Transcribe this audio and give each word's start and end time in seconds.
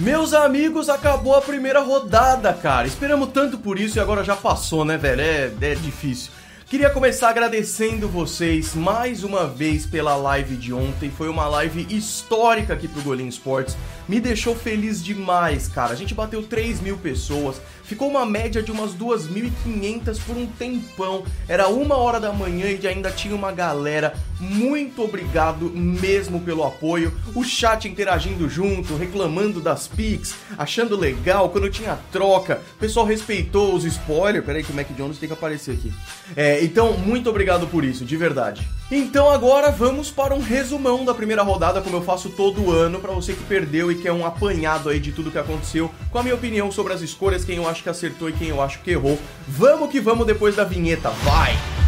Meus 0.00 0.32
amigos, 0.32 0.88
acabou 0.88 1.36
a 1.36 1.42
primeira 1.42 1.80
rodada, 1.80 2.54
cara. 2.54 2.86
Esperamos 2.86 3.28
tanto 3.34 3.58
por 3.58 3.78
isso 3.78 3.98
e 3.98 4.00
agora 4.00 4.24
já 4.24 4.34
passou, 4.34 4.82
né, 4.82 4.96
velho? 4.96 5.20
É, 5.20 5.52
é 5.60 5.74
difícil. 5.74 6.32
Queria 6.70 6.88
começar 6.88 7.30
agradecendo 7.30 8.08
vocês 8.08 8.76
mais 8.76 9.24
uma 9.24 9.44
vez 9.44 9.84
pela 9.84 10.14
live 10.14 10.54
de 10.54 10.72
ontem. 10.72 11.10
Foi 11.10 11.28
uma 11.28 11.48
live 11.48 11.84
histórica 11.92 12.74
aqui 12.74 12.86
pro 12.86 13.02
Golim 13.02 13.26
Sports. 13.26 13.76
Me 14.08 14.20
deixou 14.20 14.54
feliz 14.54 15.02
demais, 15.02 15.66
cara. 15.66 15.92
A 15.92 15.96
gente 15.96 16.14
bateu 16.14 16.44
3 16.44 16.80
mil 16.80 16.96
pessoas. 16.96 17.60
Ficou 17.90 18.08
uma 18.08 18.24
média 18.24 18.62
de 18.62 18.70
umas 18.70 18.94
2.500 18.94 20.20
por 20.24 20.36
um 20.36 20.46
tempão. 20.46 21.24
Era 21.48 21.66
uma 21.66 21.96
hora 21.96 22.20
da 22.20 22.32
manhã 22.32 22.66
e 22.70 22.86
ainda 22.86 23.10
tinha 23.10 23.34
uma 23.34 23.50
galera. 23.50 24.14
Muito 24.38 25.02
obrigado 25.02 25.68
mesmo 25.70 26.40
pelo 26.40 26.62
apoio. 26.62 27.12
O 27.34 27.42
chat 27.42 27.88
interagindo 27.88 28.48
junto, 28.48 28.96
reclamando 28.96 29.60
das 29.60 29.88
pics, 29.88 30.36
achando 30.56 30.96
legal 30.96 31.48
quando 31.50 31.68
tinha 31.68 31.98
troca. 32.12 32.62
O 32.76 32.78
pessoal 32.78 33.04
respeitou 33.04 33.74
os 33.74 33.84
spoilers. 33.84 34.46
Peraí 34.46 34.62
que 34.62 34.70
o 34.70 34.74
Mac 34.74 34.86
Jones 34.96 35.18
tem 35.18 35.28
que 35.28 35.32
aparecer 35.32 35.72
aqui. 35.72 35.92
É, 36.36 36.59
então, 36.64 36.96
muito 36.96 37.30
obrigado 37.30 37.66
por 37.66 37.84
isso, 37.84 38.04
de 38.04 38.16
verdade. 38.16 38.68
Então 38.90 39.30
agora 39.30 39.70
vamos 39.70 40.10
para 40.10 40.34
um 40.34 40.40
resumão 40.40 41.04
da 41.04 41.14
primeira 41.14 41.42
rodada, 41.42 41.80
como 41.80 41.96
eu 41.96 42.02
faço 42.02 42.30
todo 42.30 42.72
ano, 42.72 42.98
para 42.98 43.12
você 43.12 43.34
que 43.34 43.44
perdeu 43.44 43.90
e 43.92 43.94
quer 43.94 44.12
um 44.12 44.26
apanhado 44.26 44.88
aí 44.88 44.98
de 44.98 45.12
tudo 45.12 45.30
que 45.30 45.38
aconteceu, 45.38 45.90
com 46.10 46.18
a 46.18 46.22
minha 46.22 46.34
opinião 46.34 46.72
sobre 46.72 46.92
as 46.92 47.00
escolhas, 47.00 47.44
quem 47.44 47.56
eu 47.56 47.68
acho 47.68 47.82
que 47.82 47.88
acertou 47.88 48.28
e 48.28 48.32
quem 48.32 48.48
eu 48.48 48.60
acho 48.60 48.80
que 48.80 48.90
errou. 48.90 49.18
Vamos 49.46 49.90
que 49.90 50.00
vamos 50.00 50.26
depois 50.26 50.56
da 50.56 50.64
vinheta, 50.64 51.10
vai! 51.10 51.79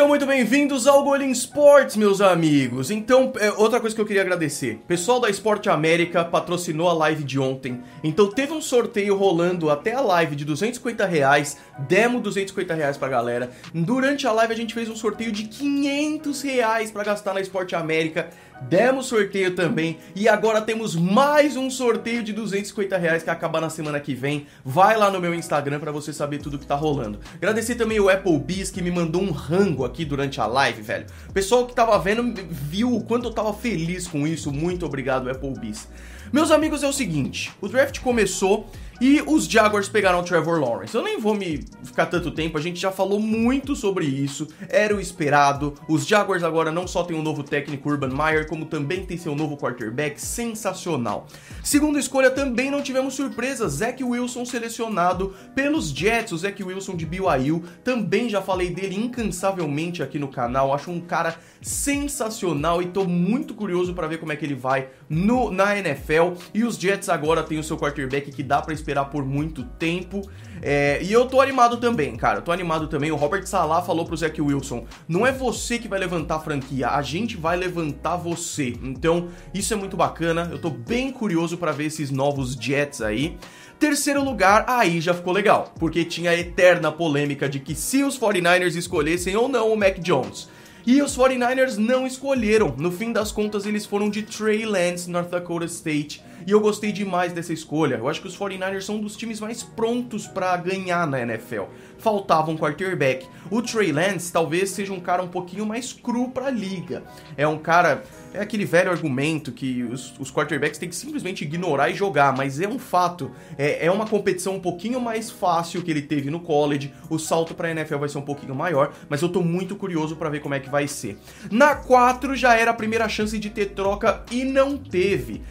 Sejam 0.00 0.08
muito 0.08 0.24
bem-vindos 0.24 0.86
ao 0.86 1.04
Golin 1.04 1.30
Sports, 1.30 1.94
meus 1.94 2.22
amigos. 2.22 2.90
Então, 2.90 3.34
é, 3.38 3.52
outra 3.52 3.78
coisa 3.78 3.94
que 3.94 4.00
eu 4.00 4.06
queria 4.06 4.22
agradecer. 4.22 4.80
Pessoal 4.88 5.20
da 5.20 5.28
Esporte 5.28 5.68
América 5.68 6.24
patrocinou 6.24 6.88
a 6.88 6.94
live 6.94 7.22
de 7.22 7.38
ontem. 7.38 7.82
Então, 8.02 8.30
teve 8.30 8.50
um 8.50 8.62
sorteio 8.62 9.14
rolando 9.14 9.68
até 9.68 9.92
a 9.92 10.00
live 10.00 10.34
de 10.34 10.46
250 10.46 11.04
reais. 11.04 11.58
Demo 11.80 12.18
250 12.18 12.72
reais 12.72 12.96
pra 12.96 13.08
galera. 13.08 13.50
Durante 13.74 14.26
a 14.26 14.32
live, 14.32 14.54
a 14.54 14.56
gente 14.56 14.72
fez 14.72 14.88
um 14.88 14.96
sorteio 14.96 15.30
de 15.30 15.44
500 15.44 16.40
reais 16.40 16.90
pra 16.90 17.04
gastar 17.04 17.34
na 17.34 17.42
Esporte 17.42 17.76
América. 17.76 18.30
Demos 18.68 19.06
sorteio 19.06 19.54
também 19.54 19.98
e 20.14 20.28
agora 20.28 20.60
temos 20.60 20.94
mais 20.94 21.56
um 21.56 21.70
sorteio 21.70 22.22
de 22.22 22.32
250 22.32 22.96
reais 22.98 23.22
que 23.22 23.30
acaba 23.30 23.60
na 23.60 23.70
semana 23.70 23.98
que 23.98 24.14
vem. 24.14 24.46
Vai 24.64 24.96
lá 24.96 25.10
no 25.10 25.20
meu 25.20 25.34
Instagram 25.34 25.80
para 25.80 25.90
você 25.90 26.12
saber 26.12 26.38
tudo 26.38 26.58
que 26.58 26.66
tá 26.66 26.74
rolando. 26.74 27.18
Agradecer 27.34 27.74
também 27.74 27.98
o 27.98 28.08
Applebee's 28.08 28.70
que 28.70 28.82
me 28.82 28.90
mandou 28.90 29.22
um 29.22 29.30
rango 29.30 29.84
aqui 29.84 30.04
durante 30.04 30.40
a 30.40 30.46
live, 30.46 30.82
velho. 30.82 31.06
O 31.28 31.32
pessoal 31.32 31.66
que 31.66 31.74
tava 31.74 31.98
vendo 31.98 32.34
viu 32.48 32.94
o 32.94 33.02
quanto 33.02 33.28
eu 33.28 33.32
tava 33.32 33.52
feliz 33.52 34.06
com 34.06 34.26
isso. 34.26 34.52
Muito 34.52 34.84
obrigado, 34.84 35.30
Applebee's. 35.30 35.88
Meus 36.32 36.52
amigos, 36.52 36.84
é 36.84 36.88
o 36.88 36.92
seguinte: 36.92 37.50
o 37.60 37.68
draft 37.68 37.98
começou 38.00 38.70
e 39.00 39.22
os 39.26 39.46
Jaguars 39.46 39.88
pegaram 39.88 40.20
o 40.20 40.22
Trevor 40.22 40.60
Lawrence. 40.60 40.94
Eu 40.94 41.02
nem 41.02 41.18
vou 41.18 41.34
me 41.34 41.64
ficar 41.82 42.04
tanto 42.04 42.30
tempo, 42.30 42.58
a 42.58 42.60
gente 42.60 42.78
já 42.78 42.92
falou 42.92 43.18
muito 43.18 43.74
sobre 43.74 44.04
isso, 44.04 44.46
era 44.68 44.94
o 44.94 45.00
esperado. 45.00 45.72
Os 45.88 46.06
Jaguars 46.06 46.42
agora 46.42 46.70
não 46.70 46.86
só 46.86 47.02
tem 47.02 47.16
um 47.16 47.22
novo 47.22 47.42
técnico 47.42 47.88
Urban 47.88 48.10
Meyer, 48.10 48.46
como 48.46 48.66
também 48.66 49.06
tem 49.06 49.16
seu 49.16 49.34
novo 49.34 49.56
quarterback 49.56 50.20
sensacional. 50.20 51.26
Segunda 51.64 51.98
escolha 51.98 52.30
também 52.30 52.70
não 52.70 52.82
tivemos 52.82 53.14
surpresa, 53.14 53.66
Zach 53.68 54.04
Wilson 54.04 54.44
selecionado 54.44 55.34
pelos 55.54 55.88
Jets, 55.88 56.32
o 56.32 56.38
Zach 56.38 56.62
Wilson 56.62 56.94
de 56.94 57.06
BYU, 57.06 57.64
também 57.82 58.28
já 58.28 58.42
falei 58.42 58.68
dele 58.68 58.96
incansavelmente 58.96 60.02
aqui 60.02 60.18
no 60.18 60.28
canal, 60.28 60.74
acho 60.74 60.90
um 60.90 61.00
cara 61.00 61.36
sensacional 61.62 62.82
e 62.82 62.86
tô 62.86 63.04
muito 63.04 63.54
curioso 63.54 63.94
para 63.94 64.06
ver 64.06 64.18
como 64.18 64.32
é 64.32 64.36
que 64.36 64.44
ele 64.44 64.54
vai 64.54 64.88
no 65.08 65.50
na 65.50 65.78
NFL. 65.78 66.19
E 66.52 66.64
os 66.64 66.76
Jets 66.76 67.08
agora 67.08 67.42
tem 67.42 67.58
o 67.58 67.64
seu 67.64 67.76
quarterback 67.76 68.30
que 68.30 68.42
dá 68.42 68.60
para 68.60 68.74
esperar 68.74 69.06
por 69.06 69.24
muito 69.24 69.64
tempo. 69.64 70.22
É, 70.62 71.00
e 71.02 71.12
eu 71.12 71.26
tô 71.26 71.40
animado 71.40 71.78
também, 71.78 72.16
cara. 72.16 72.40
Tô 72.40 72.52
animado 72.52 72.86
também. 72.88 73.10
O 73.10 73.16
Robert 73.16 73.46
Salah 73.46 73.82
falou 73.82 74.04
pro 74.04 74.16
Zach 74.16 74.40
Wilson: 74.40 74.84
não 75.08 75.26
é 75.26 75.32
você 75.32 75.78
que 75.78 75.88
vai 75.88 75.98
levantar 75.98 76.36
a 76.36 76.40
franquia, 76.40 76.90
a 76.90 77.02
gente 77.02 77.36
vai 77.36 77.56
levantar 77.56 78.16
você. 78.16 78.74
Então, 78.82 79.28
isso 79.54 79.72
é 79.72 79.76
muito 79.76 79.96
bacana. 79.96 80.48
Eu 80.50 80.60
tô 80.60 80.70
bem 80.70 81.10
curioso 81.10 81.56
para 81.56 81.72
ver 81.72 81.86
esses 81.86 82.10
novos 82.10 82.54
Jets 82.54 83.00
aí. 83.00 83.38
Terceiro 83.78 84.22
lugar, 84.22 84.66
aí 84.68 85.00
já 85.00 85.14
ficou 85.14 85.32
legal, 85.32 85.72
porque 85.78 86.04
tinha 86.04 86.32
a 86.32 86.36
eterna 86.36 86.92
polêmica 86.92 87.48
de 87.48 87.58
que 87.58 87.74
se 87.74 88.04
os 88.04 88.18
49ers 88.18 88.76
escolhessem 88.76 89.34
ou 89.34 89.48
não 89.48 89.72
o 89.72 89.76
Mac 89.76 89.98
Jones. 90.00 90.50
E 90.86 91.02
os 91.02 91.16
49ers 91.16 91.76
não 91.76 92.06
escolheram. 92.06 92.74
No 92.76 92.90
fim 92.90 93.12
das 93.12 93.30
contas, 93.30 93.66
eles 93.66 93.84
foram 93.84 94.08
de 94.08 94.22
Trey 94.22 94.64
Lance, 94.64 95.10
North 95.10 95.28
Dakota 95.28 95.66
State. 95.66 96.22
E 96.46 96.50
eu 96.50 96.60
gostei 96.60 96.90
demais 96.90 97.32
dessa 97.32 97.52
escolha. 97.52 97.96
Eu 97.96 98.08
acho 98.08 98.20
que 98.20 98.26
os 98.26 98.36
49ers 98.36 98.82
são 98.82 98.96
um 98.96 99.00
dos 99.02 99.16
times 99.16 99.40
mais 99.40 99.62
prontos 99.62 100.26
para 100.26 100.56
ganhar 100.56 101.06
na 101.06 101.20
NFL. 101.20 101.64
Faltava 101.98 102.50
um 102.50 102.56
quarterback. 102.56 103.26
O 103.50 103.60
Trey 103.60 103.92
Lance 103.92 104.32
talvez 104.32 104.70
seja 104.70 104.92
um 104.92 105.00
cara 105.00 105.22
um 105.22 105.28
pouquinho 105.28 105.66
mais 105.66 105.92
cru 105.92 106.30
para 106.30 106.46
a 106.46 106.50
liga. 106.50 107.02
É 107.36 107.46
um 107.46 107.58
cara 107.58 108.02
é 108.32 108.40
aquele 108.40 108.64
velho 108.64 108.90
argumento 108.90 109.52
que 109.52 109.82
os, 109.82 110.14
os, 110.18 110.30
quarterbacks 110.30 110.78
têm 110.78 110.88
que 110.88 110.94
simplesmente 110.94 111.44
ignorar 111.44 111.90
e 111.90 111.94
jogar, 111.94 112.34
mas 112.36 112.60
é 112.60 112.68
um 112.68 112.78
fato. 112.78 113.30
É, 113.58 113.86
é 113.86 113.90
uma 113.90 114.06
competição 114.06 114.54
um 114.54 114.60
pouquinho 114.60 115.00
mais 115.00 115.30
fácil 115.30 115.82
que 115.82 115.90
ele 115.90 116.02
teve 116.02 116.30
no 116.30 116.40
college. 116.40 116.92
O 117.08 117.18
salto 117.18 117.54
para 117.54 117.68
a 117.68 117.70
NFL 117.72 117.98
vai 117.98 118.08
ser 118.08 118.18
um 118.18 118.22
pouquinho 118.22 118.54
maior, 118.54 118.92
mas 119.08 119.22
eu 119.22 119.28
tô 119.28 119.42
muito 119.42 119.74
curioso 119.76 120.16
para 120.16 120.30
ver 120.30 120.40
como 120.40 120.54
é 120.54 120.60
que 120.60 120.70
vai 120.70 120.86
ser. 120.86 121.18
Na 121.50 121.74
4 121.74 122.36
já 122.36 122.54
era 122.56 122.70
a 122.70 122.74
primeira 122.74 123.08
chance 123.08 123.38
de 123.38 123.50
ter 123.50 123.66
troca 123.66 124.24
e 124.30 124.44
não 124.44 124.76
teve. 124.76 125.42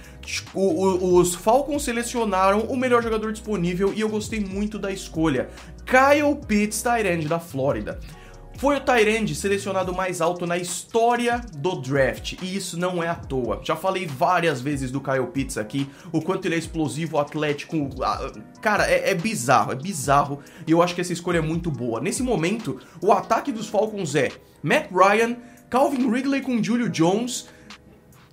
O, 0.53 0.62
o, 0.62 1.16
os 1.18 1.34
Falcons 1.34 1.84
selecionaram 1.84 2.62
o 2.62 2.78
melhor 2.78 3.01
jogador 3.01 3.31
disponível 3.31 3.94
e 3.95 4.01
eu 4.01 4.09
gostei 4.09 4.39
muito 4.39 4.78
da 4.78 4.91
escolha. 4.91 5.50
Kyle 5.85 6.35
Pitts, 6.47 6.84
Tyrande 6.84 7.28
da 7.28 7.39
Flórida. 7.39 8.00
Foi 8.59 8.75
o 8.75 8.81
Tyrande 8.81 9.36
selecionado 9.36 9.94
mais 9.96 10.20
alto 10.20 10.46
na 10.46 10.58
história 10.58 11.40
do 11.56 11.80
draft, 11.80 12.34
e 12.42 12.58
isso 12.58 12.78
não 12.78 13.02
é 13.02 13.08
à 13.08 13.16
toa. 13.16 13.62
Já 13.64 13.74
falei 13.74 14.06
várias 14.06 14.59
vezes 14.59 14.92
do 14.92 15.00
Kyle 15.00 15.28
Pitts 15.28 15.58
aqui, 15.58 15.90
o 16.12 16.22
quanto 16.22 16.46
ele 16.46 16.56
é 16.56 16.58
explosivo, 16.58 17.18
atlético. 17.18 17.90
Cara, 18.62 18.86
é, 18.86 19.12
é 19.12 19.16
bizarro, 19.16 19.72
é 19.72 19.75
bizarro, 19.75 20.42
e 20.68 20.72
eu 20.72 20.81
acho 20.81 20.94
que 20.94 21.00
essa 21.00 21.14
escolha 21.14 21.38
é 21.38 21.42
muito 21.42 21.72
boa. 21.72 22.02
Nesse 22.02 22.22
momento, 22.22 22.81
o 23.02 23.14
ataque 23.14 23.50
dos 23.53 23.69
Falcons 23.69 24.14
é 24.14 24.30
Matt 24.62 24.90
Ryan, 24.92 25.38
Calvin 25.69 26.12
Ridley 26.12 26.42
com 26.42 26.62
Julio 26.62 26.90
Jones 26.90 27.48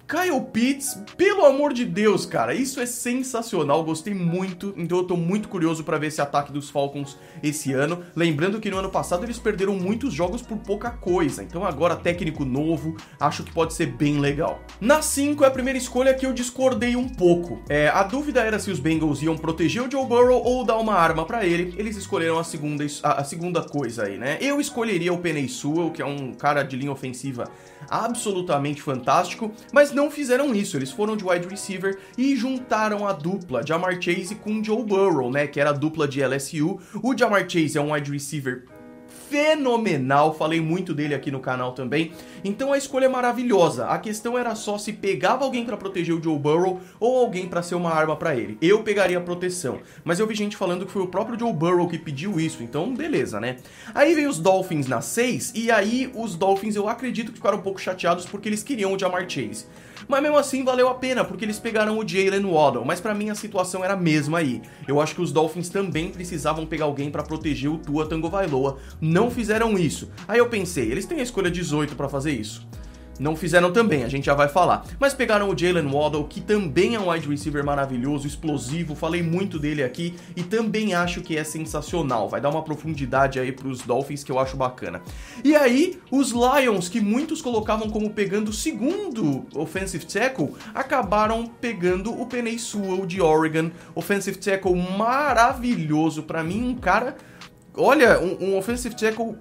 Kyle 0.09 0.41
Pitts, 0.53 1.03
pelo 1.17 1.45
amor 1.45 1.73
de 1.73 1.85
Deus, 1.85 2.25
cara, 2.25 2.55
isso 2.55 2.79
é 2.79 2.87
sensacional, 2.87 3.83
gostei 3.83 4.15
muito, 4.15 4.73
então 4.77 4.99
eu 4.99 5.05
tô 5.05 5.17
muito 5.17 5.49
curioso 5.49 5.83
para 5.83 5.99
ver 5.99 6.07
esse 6.07 6.21
ataque 6.21 6.53
dos 6.53 6.71
Falcons 6.71 7.19
esse 7.43 7.73
ano. 7.73 8.05
Lembrando 8.15 8.61
que 8.61 8.71
no 8.71 8.79
ano 8.79 8.89
passado 8.89 9.25
eles 9.25 9.37
perderam 9.37 9.75
muitos 9.75 10.15
jogos 10.15 10.43
por 10.43 10.59
pouca 10.59 10.93
coisa, 10.93 11.43
então 11.43 11.65
agora 11.65 11.97
técnico 11.97 12.45
novo, 12.45 12.97
acho 13.19 13.43
que 13.43 13.53
pode 13.53 13.75
ser 13.75 13.87
bem 13.87 14.21
legal. 14.21 14.61
Na 14.81 15.03
5 15.03 15.43
é 15.43 15.49
a 15.49 15.51
primeira 15.51 15.77
escolha 15.77 16.15
que 16.15 16.25
eu 16.25 16.33
discordei 16.33 16.95
um 16.95 17.09
pouco. 17.09 17.61
É, 17.69 17.89
a 17.89 18.05
dúvida 18.05 18.43
era 18.43 18.61
se 18.61 18.71
os 18.71 18.79
Bengals 18.79 19.23
iam 19.23 19.37
proteger 19.37 19.83
o 19.83 19.91
Joe 19.91 20.07
Burrow 20.07 20.41
ou 20.41 20.65
dar 20.65 20.77
uma 20.77 20.95
arma 20.95 21.25
para 21.25 21.45
ele, 21.45 21.75
eles 21.77 21.97
escolheram 21.97 22.39
a 22.39 22.45
segunda, 22.45 22.87
a, 23.03 23.23
a, 23.23 23.25
segunda 23.25 23.61
coisa 23.61 24.05
aí, 24.05 24.17
né? 24.17 24.39
Eu 24.41 24.61
escolheria 24.61 25.13
o 25.13 25.19
Penei 25.19 25.49
Sewell, 25.49 25.91
que 25.91 26.01
é 26.01 26.07
um 26.07 26.33
cara 26.33 26.63
de 26.63 26.77
linha 26.77 26.93
ofensiva 26.93 27.51
absolutamente 27.89 28.83
fantástico, 28.83 29.53
mas 29.73 29.93
não 29.97 30.11
fizeram 30.11 30.55
isso, 30.55 30.77
eles 30.77 30.91
foram 30.91 31.17
de 31.17 31.25
wide 31.25 31.49
receiver 31.49 31.99
e 32.19 32.37
juntaram 32.37 33.09
a 33.09 33.15
dupla 33.15 33.67
Jamar 33.67 34.01
Chase 34.01 34.35
com 34.35 34.63
Joe 34.63 34.85
Burrow, 34.85 35.31
né, 35.31 35.47
que 35.47 35.59
era 35.59 35.71
a 35.71 35.73
dupla 35.73 36.07
de 36.07 36.23
LSU. 36.23 36.79
O 37.03 37.17
Jamar 37.17 37.49
Chase 37.49 37.79
é 37.79 37.81
um 37.81 37.93
wide 37.95 38.13
receiver 38.13 38.65
fenomenal, 39.29 40.35
falei 40.35 40.61
muito 40.61 40.95
dele 40.95 41.15
aqui 41.15 41.31
no 41.31 41.41
canal 41.41 41.73
também. 41.73 42.13
Então 42.45 42.73
a 42.73 42.79
escolha 42.79 43.07
é 43.07 43.09
maravilhosa. 43.09 43.87
A 43.87 43.99
questão 43.99 44.39
era 44.39 44.55
só 44.55 44.79
se 44.79 44.93
pegava 44.93 45.45
alguém 45.45 45.65
para 45.65 45.77
proteger 45.77 46.15
o 46.15 46.23
Joe 46.23 46.39
Burrow 46.39 46.81
ou 47.01 47.19
alguém 47.19 47.49
para 47.49 47.63
ser 47.63 47.75
uma 47.75 47.93
arma 47.93 48.17
para 48.17 48.37
ele. 48.37 48.57
Eu 48.61 48.83
pegaria 48.83 49.19
a 49.19 49.21
proteção, 49.21 49.81
mas 50.05 50.19
eu 50.19 50.27
vi 50.27 50.35
gente 50.35 50.57
falando 50.57 50.87
que 50.87 50.93
foi 50.93 51.03
o 51.03 51.09
próprio 51.09 51.39
Joe 51.39 51.53
Burrow 51.53 51.89
que 51.89 51.99
pediu 51.99 52.39
isso, 52.39 52.63
então 52.63 52.95
beleza, 52.95 53.41
né? 53.41 53.57
Aí 53.95 54.15
veio 54.15 54.29
os 54.29 54.39
Dolphins 54.39 54.87
na 54.87 55.01
6 55.01 55.53
e 55.55 55.71
aí 55.71 56.11
os 56.15 56.35
Dolphins 56.35 56.77
eu 56.77 56.89
acredito 56.89 57.33
que 57.33 57.39
ficaram 57.39 57.59
um 57.59 57.63
pouco 57.63 57.81
chateados 57.81 58.27
porque 58.27 58.49
eles 58.49 58.63
queriam 58.63 58.93
o 58.93 58.99
Jamar 58.99 59.29
Chase. 59.29 59.67
Mas 60.09 60.23
mesmo 60.23 60.37
assim 60.37 60.65
valeu 60.65 60.89
a 60.89 60.95
pena, 60.95 61.25
porque 61.25 61.45
eles 61.45 61.59
pegaram 61.59 61.99
o 61.99 62.07
Jalen 62.07 62.45
Waddle. 62.45 62.85
Mas 62.85 63.01
para 63.01 63.15
mim 63.15 63.31
a 63.31 63.35
situação 63.35 63.85
era 63.85 63.95
a 63.95 63.97
mesma 63.97 64.39
aí. 64.39 64.63
Eu 64.87 65.01
acho 65.01 65.15
que 65.15 65.23
os 65.23 65.33
Dolphins 65.33 65.69
também 65.69 66.11
precisavam 66.11 66.67
pegar 66.67 66.85
alguém 66.85 67.11
para 67.11 67.23
proteger 67.23 67.71
o 67.71 67.79
Tua 67.79 68.07
Tango 68.07 68.29
Vailoa. 68.29 68.79
Não 69.01 69.31
fizeram 69.31 69.77
isso. 69.79 70.11
Aí 70.29 70.39
eu 70.39 70.49
pensei, 70.49 70.91
eles 70.91 71.07
têm 71.07 71.21
a 71.21 71.23
escolha 71.23 71.51
18 71.51 71.97
para 71.97 72.09
fazer 72.09 72.33
isso. 72.33 72.67
Não 73.19 73.35
fizeram 73.35 73.73
também, 73.73 74.05
a 74.05 74.09
gente 74.09 74.27
já 74.27 74.35
vai 74.35 74.49
falar. 74.49 74.85
Mas 74.99 75.15
pegaram 75.15 75.49
o 75.49 75.59
Jalen 75.59 75.91
Waddle, 75.91 76.25
que 76.25 76.41
também 76.41 76.95
é 76.95 77.01
um 77.01 77.11
wide 77.11 77.29
receiver 77.29 77.65
maravilhoso, 77.65 78.27
explosivo, 78.27 78.95
falei 78.95 79.23
muito 79.23 79.59
dele 79.59 79.83
aqui 79.83 80.15
e 80.35 80.43
também 80.43 80.95
acho 80.95 81.23
que 81.23 81.37
é 81.37 81.45
sensacional. 81.45 82.29
Vai 82.29 82.41
dar 82.41 82.51
uma 82.51 82.63
profundidade 82.63 83.39
aí 83.39 83.53
pros 83.53 83.83
Dolphins 83.83 84.23
que 84.23 84.31
eu 84.31 84.39
acho 84.39 84.57
bacana. 84.57 85.01
E 85.43 85.55
aí, 85.55 85.99
os 86.11 86.33
Lions, 86.33 86.89
que 86.89 87.01
muitos 87.01 87.41
colocavam 87.41 87.89
como 87.89 88.11
pegando 88.11 88.49
o 88.49 88.53
segundo 88.53 89.47
offensive 89.55 90.05
tackle, 90.05 90.55
acabaram 90.75 91.47
pegando 91.47 92.13
o 92.21 92.27
Penei 92.27 92.59
Sewell 92.59 93.07
de 93.07 93.21
Oregon, 93.21 93.71
offensive 93.95 94.39
tackle 94.39 94.75
maravilhoso, 94.75 96.23
para 96.23 96.43
mim 96.43 96.63
um 96.63 96.75
cara 96.75 97.17
Olha, 97.79 98.19
um, 98.19 98.39
um 98.41 98.57
offensive 98.57 98.97
tackle 98.97 99.37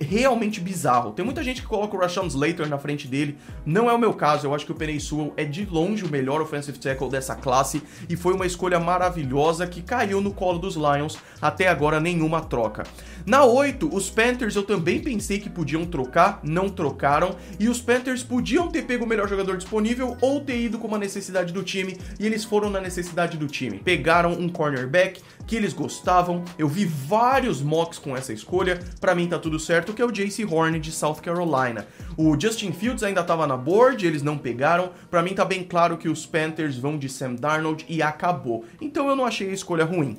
realmente 0.00 0.60
bizarro. 0.60 1.12
Tem 1.12 1.24
muita 1.24 1.42
gente 1.42 1.62
que 1.62 1.66
coloca 1.66 1.96
o 1.96 2.00
Rashawn 2.00 2.26
Slater 2.26 2.68
na 2.68 2.78
frente 2.78 3.06
dele. 3.06 3.38
Não 3.64 3.90
é 3.90 3.92
o 3.92 3.98
meu 3.98 4.14
caso. 4.14 4.46
Eu 4.46 4.54
acho 4.54 4.64
que 4.64 4.72
o 4.72 4.74
Penei 4.74 5.00
Sewell 5.00 5.32
é 5.36 5.44
de 5.44 5.64
longe 5.64 6.04
o 6.04 6.08
melhor 6.08 6.40
offensive 6.40 6.78
tackle 6.78 7.10
dessa 7.10 7.34
classe 7.34 7.82
e 8.08 8.16
foi 8.16 8.34
uma 8.34 8.46
escolha 8.46 8.78
maravilhosa 8.78 9.66
que 9.66 9.82
caiu 9.82 10.20
no 10.20 10.32
colo 10.32 10.58
dos 10.58 10.76
Lions. 10.76 11.18
Até 11.40 11.68
agora 11.68 12.00
nenhuma 12.00 12.40
troca. 12.40 12.84
Na 13.26 13.44
8, 13.44 13.94
os 13.94 14.08
Panthers 14.08 14.56
eu 14.56 14.62
também 14.62 15.00
pensei 15.00 15.38
que 15.38 15.50
podiam 15.50 15.84
trocar, 15.84 16.40
não 16.42 16.68
trocaram, 16.68 17.36
e 17.60 17.68
os 17.68 17.80
Panthers 17.80 18.22
podiam 18.22 18.68
ter 18.68 18.82
pego 18.82 19.04
o 19.04 19.08
melhor 19.08 19.28
jogador 19.28 19.56
disponível 19.56 20.16
ou 20.20 20.40
ter 20.40 20.58
ido 20.58 20.78
com 20.78 20.86
uma 20.86 20.96
necessidade 20.96 21.52
do 21.52 21.62
time, 21.62 21.98
e 22.18 22.24
eles 22.24 22.42
foram 22.44 22.70
na 22.70 22.80
necessidade 22.80 23.36
do 23.36 23.46
time. 23.46 23.80
Pegaram 23.80 24.32
um 24.32 24.48
cornerback 24.48 25.20
que 25.46 25.56
eles 25.56 25.72
gostavam. 25.72 26.44
Eu 26.58 26.68
vi 26.68 26.84
vários 26.84 27.60
mocks 27.60 27.98
com 27.98 28.16
essa 28.16 28.32
escolha. 28.32 28.78
Para 29.00 29.14
mim 29.14 29.26
tá 29.26 29.38
tudo 29.38 29.58
certo, 29.58 29.87
que 29.92 30.02
é 30.02 30.04
o 30.04 30.10
JC 30.10 30.44
Horn 30.44 30.78
de 30.78 30.92
South 30.92 31.16
Carolina. 31.16 31.86
O 32.16 32.38
Justin 32.38 32.72
Fields 32.72 33.02
ainda 33.02 33.22
tava 33.22 33.46
na 33.46 33.56
board, 33.56 34.06
eles 34.06 34.22
não 34.22 34.38
pegaram. 34.38 34.92
Para 35.10 35.22
mim 35.22 35.34
tá 35.34 35.44
bem 35.44 35.62
claro 35.62 35.96
que 35.96 36.08
os 36.08 36.26
Panthers 36.26 36.76
vão 36.76 36.98
de 36.98 37.08
Sam 37.08 37.34
Darnold 37.34 37.84
e 37.88 38.02
acabou. 38.02 38.64
Então 38.80 39.08
eu 39.08 39.16
não 39.16 39.24
achei 39.24 39.50
a 39.50 39.54
escolha 39.54 39.84
ruim. 39.84 40.18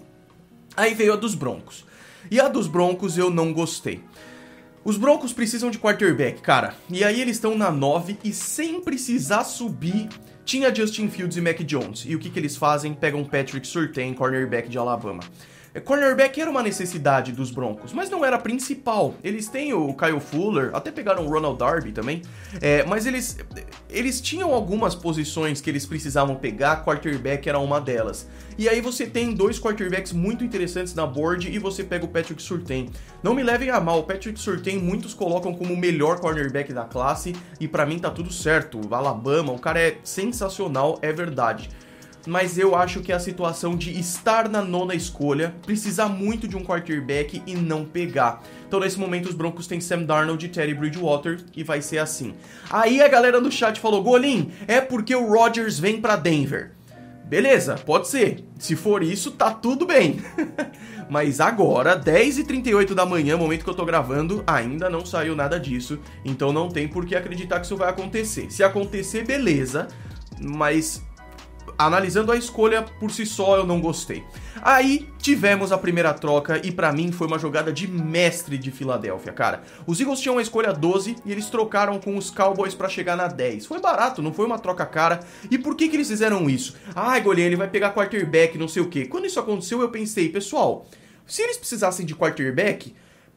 Aí 0.76 0.94
veio 0.94 1.14
a 1.14 1.16
dos 1.16 1.36
Broncos. 1.36 1.86
E 2.32 2.40
a 2.40 2.48
dos 2.48 2.68
Broncos 2.68 3.18
eu 3.18 3.30
não 3.30 3.54
gostei. 3.54 4.04
Os 4.84 4.98
Broncos 4.98 5.34
precisam 5.34 5.70
de 5.70 5.78
quarterback, 5.78 6.42
cara. 6.42 6.74
E 6.90 7.04
aí 7.04 7.20
eles 7.20 7.36
estão 7.36 7.58
na 7.58 7.70
9 7.70 8.18
e 8.24 8.32
sem 8.32 8.82
precisar 8.82 9.44
subir 9.44 10.10
tinha 10.50 10.74
Justin 10.74 11.10
Fields 11.10 11.38
e 11.38 11.42
Mac 11.42 11.60
Jones. 11.60 12.06
E 12.08 12.16
o 12.16 12.20
que, 12.20 12.28
que 12.28 12.40
eles 12.40 12.58
fazem? 12.58 12.92
Pegam 12.92 13.24
Patrick 13.24 13.68
Surtain, 13.68 14.16
cornerback 14.16 14.68
de 14.68 14.80
Alabama. 14.80 15.20
É, 15.74 15.80
cornerback 15.80 16.42
era 16.42 16.50
uma 16.50 16.64
necessidade 16.64 17.32
dos 17.32 17.52
Broncos, 17.52 17.94
mas 17.94 18.10
não 18.10 18.26
era 18.26 18.38
a 18.38 18.40
principal. 18.40 19.14
Eles 19.24 19.48
têm 19.48 19.74
o 19.74 19.94
Kyle 19.94 20.20
Fuller, 20.20 20.72
até 20.74 20.92
pegaram 20.92 21.26
o 21.26 21.30
Ronald 21.30 21.60
Darby 21.60 21.92
também, 21.92 22.22
é, 22.60 22.84
mas 22.86 23.06
eles, 23.06 23.38
eles 23.90 24.20
tinham 24.20 24.54
algumas 24.54 24.96
posições 24.96 25.62
que 25.62 25.70
eles 25.70 25.86
precisavam 25.86 26.36
pegar, 26.36 26.84
quarterback 26.84 27.48
era 27.48 27.60
uma 27.60 27.80
delas. 27.80 28.28
E 28.58 28.68
aí 28.68 28.82
você 28.82 29.06
tem 29.06 29.34
dois 29.34 29.60
quarterbacks 29.60 30.12
muito 30.12 30.44
interessantes 30.44 30.94
na 30.94 31.06
board 31.06 31.50
e 31.50 31.60
você 31.60 31.84
pega 31.84 32.04
o 32.04 32.08
Patrick 32.08 32.42
Surtain. 32.42 32.90
Não 33.22 33.34
me 33.34 33.44
levem 33.44 33.70
a 33.70 33.80
mal, 33.80 34.00
o 34.00 34.04
Patrick 34.04 34.40
Surtain 34.40 34.80
muitos 34.80 35.14
colocam 35.14 35.54
como 35.54 35.74
o 35.74 35.78
melhor 35.78 36.20
cornerback 36.20 36.74
da 36.74 36.84
classe 36.84 37.36
e 37.60 37.68
para 37.68 37.86
mim 37.86 38.00
tá 38.00 38.10
tudo 38.10 38.34
certo. 38.34 38.82
Alabama, 38.92 39.54
o 39.54 39.60
cara 39.60 39.80
é 39.80 39.98
sensacional, 40.04 40.98
é 41.02 41.14
verdade 41.14 41.70
mas 42.30 42.58
eu 42.58 42.76
acho 42.76 43.02
que 43.02 43.12
é 43.12 43.16
a 43.16 43.20
situação 43.20 43.76
de 43.76 43.98
estar 44.00 44.48
na 44.48 44.62
nona 44.62 44.94
escolha, 44.94 45.56
precisar 45.66 46.08
muito 46.08 46.48
de 46.48 46.56
um 46.56 46.64
quarterback 46.64 47.42
e 47.46 47.56
não 47.56 47.84
pegar. 47.84 48.44
Então, 48.68 48.80
nesse 48.80 49.00
momento, 49.00 49.28
os 49.28 49.36
Broncos 49.36 49.66
têm 49.66 49.82
Sam 49.82 50.04
Darnold 50.04 50.46
e 50.46 50.50
Terry 50.50 50.76
Bridgewater 50.76 51.44
e 51.56 51.64
vai 51.64 51.82
ser 51.82 51.98
assim. 51.98 52.36
Aí 52.70 53.02
a 53.02 53.08
galera 53.08 53.42
do 53.42 53.52
chat 53.52 53.80
falou: 53.80 54.04
Golim, 54.04 54.52
é 54.68 54.80
porque 54.80 55.16
o 55.16 55.28
Rodgers 55.28 55.80
vem 55.80 56.00
para 56.00 56.16
Denver. 56.16 56.74
Beleza, 57.26 57.76
pode 57.76 58.08
ser. 58.08 58.44
Se 58.58 58.76
for 58.76 59.04
isso, 59.04 59.32
tá 59.32 59.52
tudo 59.52 59.86
bem. 59.86 60.20
Mas 61.10 61.40
agora, 61.40 62.00
10h38 62.00 62.94
da 62.94 63.06
manhã, 63.06 63.38
momento 63.38 63.64
que 63.64 63.70
eu 63.70 63.76
tô 63.76 63.86
gravando, 63.86 64.44
ainda 64.46 64.90
não 64.90 65.06
saiu 65.06 65.36
nada 65.36 65.60
disso. 65.60 66.00
Então 66.24 66.54
não 66.54 66.70
tem 66.70 66.88
por 66.88 67.06
que 67.06 67.16
acreditar 67.16 67.60
que 67.60 67.66
isso 67.66 67.78
vai 67.78 67.90
acontecer. 67.90 68.52
Se 68.52 68.64
acontecer, 68.64 69.26
beleza. 69.26 69.88
Mas 70.42 71.04
analisando 71.78 72.32
a 72.32 72.38
escolha 72.38 72.84
por 73.00 73.12
si 73.12 73.26
só, 73.26 73.58
eu 73.58 73.66
não 73.66 73.80
gostei. 73.80 74.24
Aí 74.62 75.08
tivemos 75.20 75.72
a 75.72 75.78
primeira 75.78 76.14
troca 76.14 76.60
e 76.66 76.72
para 76.72 76.92
mim 76.92 77.12
foi 77.12 77.28
uma 77.28 77.40
jogada 77.40 77.72
de 77.72 77.88
mestre 77.88 78.58
de 78.58 78.72
Filadélfia, 78.72 79.32
cara. 79.32 79.64
Os 79.86 80.00
Eagles 80.00 80.20
tinham 80.20 80.38
a 80.38 80.42
escolha 80.42 80.74
12 80.74 81.16
e 81.26 81.32
eles 81.32 81.50
trocaram 81.50 82.00
com 82.00 82.18
os 82.18 82.30
Cowboys 82.30 82.74
para 82.74 82.90
chegar 82.90 83.16
na 83.16 83.28
10. 83.28 83.66
Foi 83.66 83.80
barato, 83.80 84.22
não 84.22 84.34
foi 84.34 84.46
uma 84.46 84.60
troca 84.60 84.86
cara. 84.86 85.20
E 85.50 85.58
por 85.58 85.76
que 85.76 85.88
que 85.88 85.96
eles 85.96 86.08
fizeram 86.08 86.50
isso? 86.50 86.76
Ai, 86.96 87.22
Golinha, 87.22 87.48
ele 87.48 87.56
vai 87.56 87.68
pegar 87.68 87.94
quarterback, 87.94 88.58
não 88.58 88.68
sei 88.68 88.82
o 88.82 88.90
quê. 88.90 89.06
Quando 89.06 89.26
isso 89.26 89.40
aconteceu, 89.40 89.82
eu 89.82 89.90
pensei, 89.90 90.30
pessoal, 90.30 90.86
se 91.26 91.42
eles 91.42 91.58
precisassem 91.58 92.06
de 92.06 92.16
quarterback, 92.16 92.94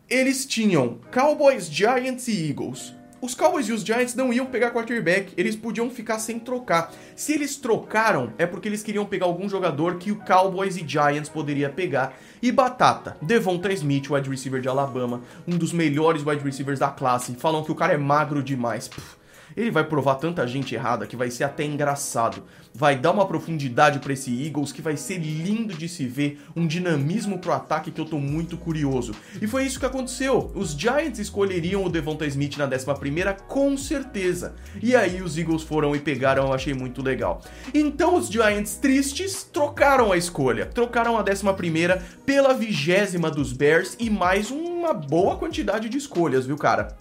eles 0.09 0.45
tinham 0.47 0.99
Cowboys, 1.13 1.67
Giants 1.67 2.29
e 2.29 2.49
Eagles 2.49 2.95
os 3.23 3.37
Cowboys 3.37 3.69
e 3.69 3.73
os 3.73 3.83
Giants 3.83 4.17
não 4.17 4.33
iam 4.33 4.47
pegar 4.47 4.73
quarterback, 4.73 5.33
eles 5.37 5.55
podiam 5.55 5.89
ficar 5.89 6.19
sem 6.19 6.41
trocar. 6.41 6.93
Se 7.15 7.33
eles 7.33 7.55
trocaram, 7.55 8.33
é 8.37 8.45
porque 8.45 8.69
eles 8.69 8.83
queriam 8.83 9.07
pegar 9.07 9.27
algum 9.27 9.49
jogador 9.49 9.97
que 9.97 10.11
o 10.11 10.17
Cowboys 10.17 10.77
e 10.77 10.87
Giants 10.87 11.29
poderia 11.29 11.71
pegar. 11.71 12.19
E 12.43 12.51
batata, 12.51 13.17
Devonta 13.23 13.73
Smith, 13.73 14.11
wide 14.11 14.29
receiver 14.29 14.61
de 14.61 14.67
Alabama, 14.67 15.23
um 15.47 15.57
dos 15.57 15.73
melhores 15.73 16.27
wide 16.27 16.43
receivers 16.43 16.81
da 16.81 16.89
classe. 16.89 17.37
Falam 17.37 17.63
que 17.63 17.71
o 17.71 17.77
cara 17.77 17.93
é 17.93 17.97
magro 17.97 18.43
demais. 18.43 18.89
Pff, 18.89 19.22
ele 19.57 19.71
vai 19.71 19.85
provar 19.85 20.17
tanta 20.17 20.47
gente 20.47 20.75
errada 20.75 21.07
que 21.07 21.17
vai 21.17 21.31
ser 21.31 21.45
até 21.45 21.65
engraçado. 21.65 22.43
Vai 22.75 22.97
dar 22.97 23.11
uma 23.11 23.27
profundidade 23.27 23.99
para 23.99 24.13
esse 24.13 24.47
Eagles 24.47 24.73
que 24.73 24.81
vai 24.81 24.97
ser 24.97 25.19
lindo 25.19 25.75
de 25.75 25.89
se 25.89 26.07
ver, 26.07 26.41
um 26.57 26.67
dinamismo 26.67 27.39
pro 27.39 27.53
ataque 27.53 27.91
que 27.91 28.01
eu 28.01 28.05
tô 28.05 28.19
muito 28.19 28.57
curioso. 28.57 29.15
E 29.41 29.47
foi 29.47 29.65
isso 29.65 29.79
que 29.79 29.87
aconteceu. 29.87 30.51
Os 30.55 30.73
Giants 30.73 31.19
escolheriam 31.19 31.85
o 31.85 31.89
Devonta 31.89 32.27
Smith 32.27 32.57
na 32.57 32.67
11ª 32.67 33.37
com 33.47 33.77
certeza. 33.77 34.55
E 34.83 34.97
aí 34.97 35.21
os 35.21 35.37
Eagles 35.37 35.63
foram 35.63 35.95
e 35.95 35.99
pegaram, 35.99 36.47
eu 36.47 36.53
achei 36.53 36.73
muito 36.73 37.03
legal. 37.03 37.43
Então 37.75 38.17
os 38.17 38.29
Giants 38.29 38.77
tristes 38.77 39.45
trocaram 39.45 40.13
a 40.13 40.17
escolha. 40.17 40.67
Trocaram 40.67 41.19
a 41.19 41.25
11ª 41.25 42.01
pela 42.25 42.55
vigésima 42.55 43.31
dos 43.31 43.53
Bears 43.53 43.97
e 43.99 44.09
mais 44.09 44.51
uma 44.51 44.95
boa 44.95 45.37
quantidade 45.37 45.89
de 45.89 45.99
escolhas, 45.99 46.47
viu, 46.47 46.57
cara? 46.57 46.97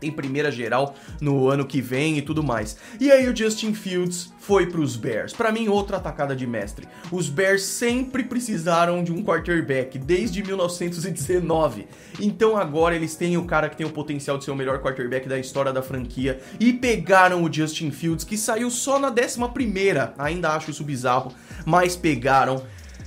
Tem 0.00 0.10
primeira 0.10 0.50
geral 0.50 0.94
no 1.20 1.48
ano 1.48 1.64
que 1.64 1.80
vem 1.80 2.18
e 2.18 2.22
tudo 2.22 2.42
mais. 2.42 2.76
E 2.98 3.10
aí 3.12 3.28
o 3.28 3.36
Justin 3.36 3.74
Fields 3.74 4.32
foi 4.38 4.66
para 4.66 4.80
os 4.80 4.96
Bears. 4.96 5.32
Para 5.32 5.52
mim, 5.52 5.68
outra 5.68 5.98
atacada 5.98 6.34
de 6.34 6.46
mestre. 6.46 6.88
Os 7.12 7.28
Bears 7.28 7.62
sempre 7.62 8.24
precisaram 8.24 9.04
de 9.04 9.12
um 9.12 9.22
quarterback 9.22 9.98
desde 9.98 10.42
1919. 10.42 11.86
Então 12.18 12.56
agora 12.56 12.96
eles 12.96 13.14
têm 13.14 13.36
o 13.36 13.44
cara 13.44 13.68
que 13.68 13.76
tem 13.76 13.86
o 13.86 13.90
potencial 13.90 14.38
de 14.38 14.44
ser 14.44 14.50
o 14.50 14.56
melhor 14.56 14.80
quarterback 14.80 15.28
da 15.28 15.38
história 15.38 15.72
da 15.72 15.82
franquia 15.82 16.40
e 16.58 16.72
pegaram 16.72 17.44
o 17.44 17.52
Justin 17.52 17.90
Fields 17.90 18.24
que 18.24 18.36
saiu 18.36 18.70
só 18.70 18.98
na 18.98 19.10
11 19.10 19.48
primeira. 19.52 20.14
Ainda 20.18 20.50
acho 20.50 20.70
isso 20.70 20.82
bizarro, 20.82 21.32
mas 21.64 21.94
pegaram 21.94 22.62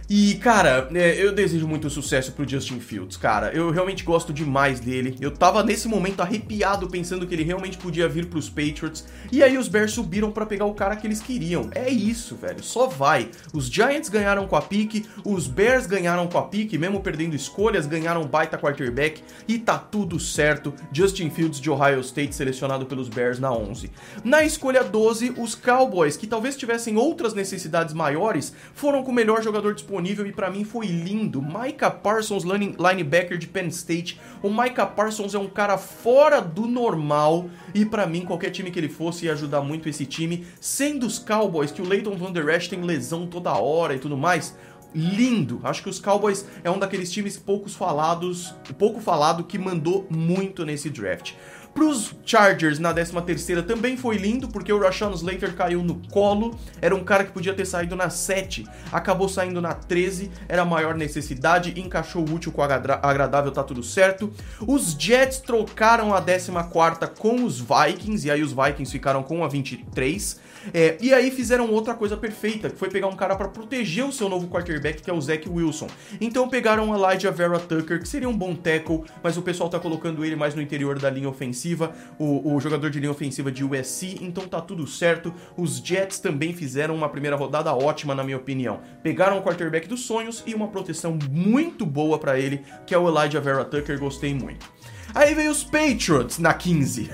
e, 0.10 0.36
cara, 0.36 0.90
é, 0.94 1.16
eu 1.24 1.32
desejo 1.32 1.68
muito 1.68 1.90
sucesso 1.90 2.34
pro 2.34 2.48
Justin 2.48 2.80
Fields, 2.80 3.16
cara. 3.16 3.52
Eu 3.54 3.72
realmente 3.72 4.04
gosto 4.04 4.34
demais 4.34 4.80
dele. 4.80 5.16
Eu 5.22 5.32
tava 5.32 5.64
nesse 5.64 5.88
momento 5.88 6.22
arrepiado 6.22 6.88
pensando 6.88 7.26
que 7.26 7.34
ele 7.34 7.44
realmente 7.44 7.78
podia 7.78 8.08
vir 8.10 8.26
pros 8.26 8.50
Patriots. 8.50 9.06
E 9.32 9.42
aí 9.42 9.58
os 9.58 9.68
Bears 9.68 9.92
subiram 9.92 10.32
para 10.32 10.46
pegar 10.46 10.66
o 10.66 10.74
cara 10.74 10.96
que 10.96 11.08
eles 11.08 11.22
queriam. 11.22 11.70
É 11.74 11.90
isso, 11.90 12.36
velho. 12.36 12.62
Só 12.62 12.88
vai. 12.88 13.30
Os 13.54 13.68
Giants 13.68 14.10
ganharam 14.10 14.46
com 14.46 14.56
a 14.56 14.62
pique, 14.62 15.06
os 15.24 15.48
Bears 15.48 15.86
ganharam 15.86 16.28
com 16.28 16.38
a 16.38 16.44
pique, 16.44 16.78
mesmo 16.78 17.00
perdendo 17.00 17.36
escolhas, 17.36 17.88
ganharam 17.88 18.28
baita 18.28 18.58
quarterback 18.58 19.22
e 19.48 19.58
tá 19.58 19.78
tudo 19.78 20.20
certo. 20.20 20.74
Justin 20.92 21.30
Fields 21.30 21.62
de 21.62 21.70
Ohio 21.70 22.02
State 22.02 22.36
selecionado 22.36 22.86
pelos 22.86 23.08
Bears 23.08 23.40
na 23.40 23.54
11. 23.54 23.90
Na 24.24 24.44
escolha 24.44 24.84
12, 24.84 25.36
os 25.38 25.56
Cowboys, 25.56 26.18
que 26.18 26.28
talvez 26.28 26.58
tivessem 26.58 26.98
outras 26.98 27.34
necessidades 27.34 27.94
maiores, 27.94 28.54
foram 28.74 29.02
com 29.02 29.12
o 29.12 29.16
melhor 29.16 29.42
jogador 29.42 29.74
disponível 29.74 29.93
disponível 29.94 30.26
e 30.26 30.32
para 30.32 30.50
mim 30.50 30.64
foi 30.64 30.88
lindo. 30.88 31.42
Micah 31.42 31.92
Parsons, 31.92 32.44
linebacker 32.44 33.38
de 33.38 33.46
Penn 33.46 33.68
State. 33.68 34.20
O 34.42 34.50
Micah 34.50 34.88
Parsons 34.88 35.36
é 35.36 35.40
um 35.40 35.48
cara 35.48 35.78
fora 35.78 36.42
do 36.42 36.66
normal 36.66 37.50
e 37.76 37.86
para 37.86 38.08
mim 38.08 38.26
qualquer 38.26 38.50
time 38.50 38.72
que 38.72 38.80
ele 38.80 38.90
fosse 38.90 39.26
ia 39.26 39.34
ajudar 39.34 39.62
muito 39.62 39.88
esse 39.88 40.06
time. 40.06 40.48
Sendo 40.60 41.06
os 41.06 41.20
Cowboys, 41.20 41.72
que 41.72 41.82
o 41.82 41.88
Leighton 41.88 42.16
Van 42.16 42.32
Der 42.32 42.48
Esch 42.50 42.68
tem 42.68 42.82
lesão 42.82 43.28
toda 43.28 43.54
hora 43.54 43.94
e 43.94 44.00
tudo 44.00 44.18
mais 44.18 44.56
lindo. 44.96 45.60
Acho 45.64 45.84
que 45.84 45.90
os 45.90 46.00
Cowboys 46.00 46.46
é 46.64 46.70
um 46.70 46.78
daqueles 46.78 47.12
times 47.12 47.38
poucos 47.38 47.74
falados, 47.76 48.54
pouco 48.78 49.00
falado 49.00 49.44
que 49.44 49.58
mandou 49.58 50.06
muito 50.10 50.66
nesse 50.66 50.90
draft. 50.90 51.34
Pros 51.74 52.14
Chargers, 52.26 52.78
na 52.78 52.94
13 52.94 53.22
terceira 53.24 53.64
também 53.64 53.98
foi 53.98 54.18
lindo, 54.18 54.48
porque 54.48 54.72
o 54.72 54.80
Rashawn 54.80 55.14
Slater 55.14 55.56
caiu 55.56 55.82
no 55.82 55.96
colo, 56.10 56.58
era 56.82 56.96
um 56.96 57.04
cara 57.04 57.24
que 57.24 57.32
podia 57.32 57.54
ter 57.54 57.66
saído 57.66 57.96
na 57.96 58.10
7, 58.10 58.66
acabou 58.92 59.28
saindo 59.28 59.60
na 59.60 59.74
13, 59.74 60.30
era 60.48 60.62
a 60.62 60.66
maior 60.66 60.96
necessidade, 60.96 61.80
encaixou 61.80 62.28
o 62.28 62.34
útil 62.34 62.52
com 62.52 62.62
o 62.62 62.64
agradável, 62.64 63.52
tá 63.52 63.64
tudo 63.64 63.82
certo. 63.82 64.32
Os 64.68 64.94
Jets 64.94 65.40
trocaram 65.40 66.14
a 66.14 66.22
14 66.22 66.52
quarta 66.72 67.08
com 67.08 67.44
os 67.44 67.60
Vikings, 67.60 68.28
e 68.28 68.32
aí 68.32 68.44
os 68.44 68.54
Vikings 68.54 68.92
ficaram 68.92 69.24
com 69.24 69.44
a 69.44 69.48
23, 69.48 70.40
é, 70.74 70.98
e 71.02 71.14
aí 71.14 71.32
fizeram 71.32 71.70
outra 71.72 71.94
coisa 71.94 72.16
perfeita, 72.16 72.70
que 72.70 72.78
foi 72.78 72.90
pegar 72.90 73.08
um 73.08 73.16
cara 73.16 73.36
para 73.36 73.48
proteger 73.48 74.06
o 74.06 74.12
seu 74.12 74.30
novo 74.30 74.48
quarterback, 74.48 75.02
que 75.02 75.10
é 75.10 75.14
o 75.14 75.20
Zach 75.20 75.50
Wilson. 75.50 75.88
Então 76.22 76.48
pegaram 76.48 76.96
Elijah 76.96 77.32
Vera 77.32 77.60
Tucker, 77.60 78.00
que 78.00 78.08
seria 78.08 78.30
um 78.30 78.38
bom 78.38 78.56
tackle, 78.56 79.04
mas 79.22 79.38
o 79.38 79.42
pessoal 79.42 79.70
tá 79.70 79.80
colocando 79.80 80.24
ele 80.24 80.36
mais 80.36 80.54
no 80.54 80.62
interior 80.62 81.00
da 81.00 81.10
linha 81.10 81.28
ofensiva, 81.64 81.94
o, 82.20 82.54
o 82.54 82.60
jogador 82.60 82.90
de 82.90 83.00
linha 83.00 83.12
ofensiva 83.12 83.52
de 83.52 83.64
USC, 83.64 84.18
então 84.22 84.48
tá 84.48 84.60
tudo 84.60 84.86
certo. 84.86 85.34
Os 85.58 85.78
Jets 85.78 86.20
também 86.20 86.54
fizeram 86.54 86.96
uma 86.96 87.08
primeira 87.08 87.36
rodada 87.36 87.74
ótima, 87.74 88.14
na 88.14 88.24
minha 88.24 88.38
opinião. 88.38 88.82
Pegaram 89.02 89.38
o 89.38 89.42
quarterback 89.42 89.88
dos 89.88 90.02
sonhos 90.02 90.44
e 90.46 90.54
uma 90.54 90.68
proteção 90.68 91.18
muito 91.32 91.86
boa 91.86 92.20
para 92.20 92.38
ele, 92.38 92.62
que 92.86 92.94
é 92.94 92.98
o 92.98 93.08
Elijah 93.08 93.40
Vera 93.40 93.64
Tucker, 93.64 93.98
gostei 93.98 94.34
muito. 94.34 94.70
Aí 95.16 95.34
veio 95.34 95.52
os 95.52 95.64
Patriots 95.64 96.40
na 96.40 96.54
15. 96.54 97.10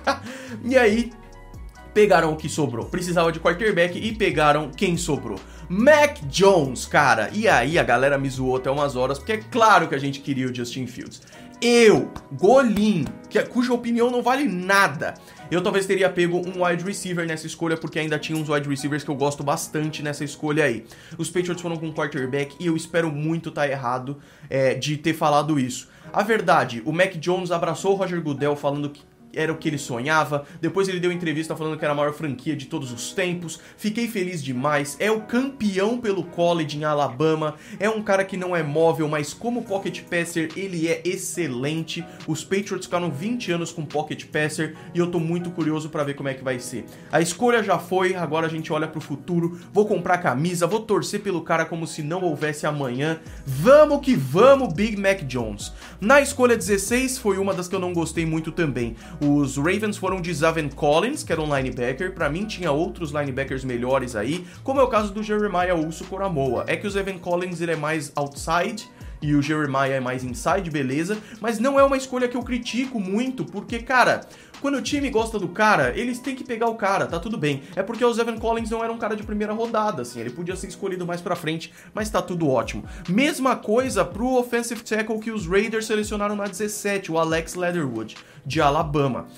e 0.64 0.76
aí 0.76 1.12
pegaram 1.94 2.32
o 2.32 2.36
que 2.36 2.48
sobrou. 2.48 2.86
Precisava 2.86 3.32
de 3.32 3.40
quarterback 3.40 3.98
e 3.98 4.14
pegaram 4.14 4.70
quem 4.70 4.96
sobrou. 4.96 5.38
Mac 5.68 6.18
Jones, 6.28 6.86
cara. 6.86 7.30
E 7.32 7.46
aí 7.46 7.78
a 7.78 7.82
galera 7.82 8.16
me 8.16 8.28
zoou 8.28 8.56
até 8.56 8.70
umas 8.70 8.96
horas, 8.96 9.18
porque 9.18 9.32
é 9.32 9.36
claro 9.36 9.86
que 9.86 9.94
a 9.94 9.98
gente 9.98 10.20
queria 10.20 10.46
o 10.46 10.54
Justin 10.54 10.86
Fields. 10.86 11.20
Eu, 11.60 12.12
Golim, 12.32 13.04
que, 13.28 13.42
cuja 13.42 13.74
opinião 13.74 14.10
não 14.10 14.22
vale 14.22 14.44
nada, 14.44 15.14
eu 15.50 15.60
talvez 15.60 15.86
teria 15.86 16.08
pego 16.08 16.38
um 16.38 16.64
wide 16.64 16.84
receiver 16.84 17.26
nessa 17.26 17.48
escolha, 17.48 17.76
porque 17.76 17.98
ainda 17.98 18.16
tinha 18.16 18.38
uns 18.38 18.48
wide 18.48 18.68
receivers 18.68 19.02
que 19.02 19.10
eu 19.10 19.16
gosto 19.16 19.42
bastante 19.42 20.00
nessa 20.00 20.22
escolha 20.22 20.64
aí. 20.64 20.84
Os 21.18 21.28
Patriots 21.28 21.60
foram 21.60 21.76
com 21.76 21.92
quarterback 21.92 22.54
e 22.60 22.66
eu 22.66 22.76
espero 22.76 23.10
muito 23.10 23.48
estar 23.48 23.62
tá 23.62 23.68
errado 23.68 24.18
é, 24.48 24.74
de 24.74 24.96
ter 24.96 25.14
falado 25.14 25.58
isso. 25.58 25.88
A 26.12 26.22
verdade, 26.22 26.80
o 26.86 26.92
Mac 26.92 27.16
Jones 27.16 27.50
abraçou 27.50 27.94
o 27.94 27.96
Roger 27.96 28.22
Goodell 28.22 28.54
falando 28.54 28.90
que 28.90 29.02
era 29.38 29.52
o 29.52 29.56
que 29.56 29.68
ele 29.68 29.78
sonhava. 29.78 30.44
Depois 30.60 30.88
ele 30.88 30.98
deu 30.98 31.12
entrevista 31.12 31.54
falando 31.54 31.78
que 31.78 31.84
era 31.84 31.92
a 31.92 31.96
maior 31.96 32.12
franquia 32.12 32.56
de 32.56 32.66
todos 32.66 32.90
os 32.90 33.12
tempos. 33.12 33.60
Fiquei 33.76 34.08
feliz 34.08 34.42
demais. 34.42 34.96
É 34.98 35.12
o 35.12 35.20
campeão 35.20 35.98
pelo 35.98 36.24
college 36.24 36.76
em 36.76 36.82
Alabama. 36.82 37.54
É 37.78 37.88
um 37.88 38.02
cara 38.02 38.24
que 38.24 38.36
não 38.36 38.56
é 38.56 38.64
móvel, 38.64 39.06
mas 39.06 39.32
como 39.32 39.62
pocket 39.62 40.02
passer 40.02 40.50
ele 40.56 40.88
é 40.88 41.00
excelente. 41.04 42.04
Os 42.26 42.42
Patriots 42.42 42.86
ficaram 42.86 43.10
20 43.10 43.52
anos 43.52 43.70
com 43.70 43.84
pocket 43.84 44.24
passer 44.26 44.76
e 44.92 44.98
eu 44.98 45.08
tô 45.08 45.20
muito 45.20 45.52
curioso 45.52 45.88
para 45.88 46.02
ver 46.02 46.14
como 46.14 46.28
é 46.28 46.34
que 46.34 46.42
vai 46.42 46.58
ser. 46.58 46.84
A 47.12 47.20
escolha 47.20 47.62
já 47.62 47.78
foi, 47.78 48.16
agora 48.16 48.46
a 48.46 48.50
gente 48.50 48.72
olha 48.72 48.88
pro 48.88 49.00
futuro. 49.00 49.60
Vou 49.72 49.86
comprar 49.86 50.18
camisa, 50.18 50.66
vou 50.66 50.80
torcer 50.80 51.20
pelo 51.20 51.42
cara 51.42 51.64
como 51.64 51.86
se 51.86 52.02
não 52.02 52.22
houvesse 52.22 52.66
amanhã. 52.66 53.20
Vamos 53.46 54.00
que 54.00 54.16
vamos, 54.16 54.72
Big 54.72 54.96
Mac 54.96 55.22
Jones. 55.22 55.72
Na 56.00 56.20
escolha 56.20 56.56
16 56.56 57.18
foi 57.18 57.38
uma 57.38 57.54
das 57.54 57.68
que 57.68 57.74
eu 57.76 57.80
não 57.80 57.92
gostei 57.92 58.26
muito 58.26 58.50
também. 58.50 58.96
Os 59.28 59.58
Ravens 59.58 59.98
foram 59.98 60.22
de 60.22 60.32
Zaven 60.32 60.70
Collins, 60.70 61.22
que 61.22 61.30
era 61.30 61.42
um 61.42 61.54
linebacker. 61.54 62.14
Para 62.14 62.30
mim 62.30 62.46
tinha 62.46 62.72
outros 62.72 63.10
linebackers 63.10 63.62
melhores 63.62 64.16
aí, 64.16 64.46
como 64.64 64.80
é 64.80 64.82
o 64.82 64.86
caso 64.88 65.12
do 65.12 65.22
Jeremiah 65.22 65.74
Uso 65.74 66.04
Coramoa. 66.04 66.64
É 66.66 66.76
que 66.76 66.86
o 66.86 66.90
Zaven 66.90 67.18
Collins 67.18 67.60
ele 67.60 67.72
é 67.72 67.76
mais 67.76 68.10
outside 68.16 68.88
e 69.20 69.34
o 69.34 69.42
Jeremiah 69.42 69.96
é 69.96 70.00
mais 70.00 70.24
inside, 70.24 70.70
beleza, 70.70 71.18
mas 71.40 71.58
não 71.58 71.78
é 71.78 71.84
uma 71.84 71.96
escolha 71.96 72.28
que 72.28 72.36
eu 72.36 72.42
critico 72.42 73.00
muito, 73.00 73.44
porque, 73.44 73.80
cara, 73.80 74.20
quando 74.60 74.76
o 74.76 74.82
time 74.82 75.10
gosta 75.10 75.38
do 75.38 75.48
cara, 75.48 75.92
eles 75.96 76.18
têm 76.18 76.34
que 76.34 76.44
pegar 76.44 76.68
o 76.68 76.74
cara, 76.74 77.06
tá 77.06 77.18
tudo 77.18 77.36
bem. 77.36 77.62
É 77.76 77.82
porque 77.82 78.04
o 78.04 78.10
Evan 78.10 78.38
Collins 78.38 78.70
não 78.70 78.82
era 78.82 78.92
um 78.92 78.98
cara 78.98 79.14
de 79.14 79.22
primeira 79.22 79.52
rodada, 79.52 80.02
assim, 80.02 80.20
ele 80.20 80.30
podia 80.30 80.56
ser 80.56 80.68
escolhido 80.68 81.06
mais 81.06 81.20
pra 81.20 81.36
frente, 81.36 81.72
mas 81.94 82.10
tá 82.10 82.22
tudo 82.22 82.48
ótimo. 82.48 82.84
Mesma 83.08 83.56
coisa 83.56 84.04
pro 84.04 84.36
offensive 84.36 84.82
tackle 84.82 85.18
que 85.18 85.30
os 85.30 85.46
Raiders 85.46 85.86
selecionaram 85.86 86.36
na 86.36 86.44
17, 86.44 87.12
o 87.12 87.18
Alex 87.18 87.54
Leatherwood, 87.54 88.16
de 88.48 88.60
Alabama 88.60 89.28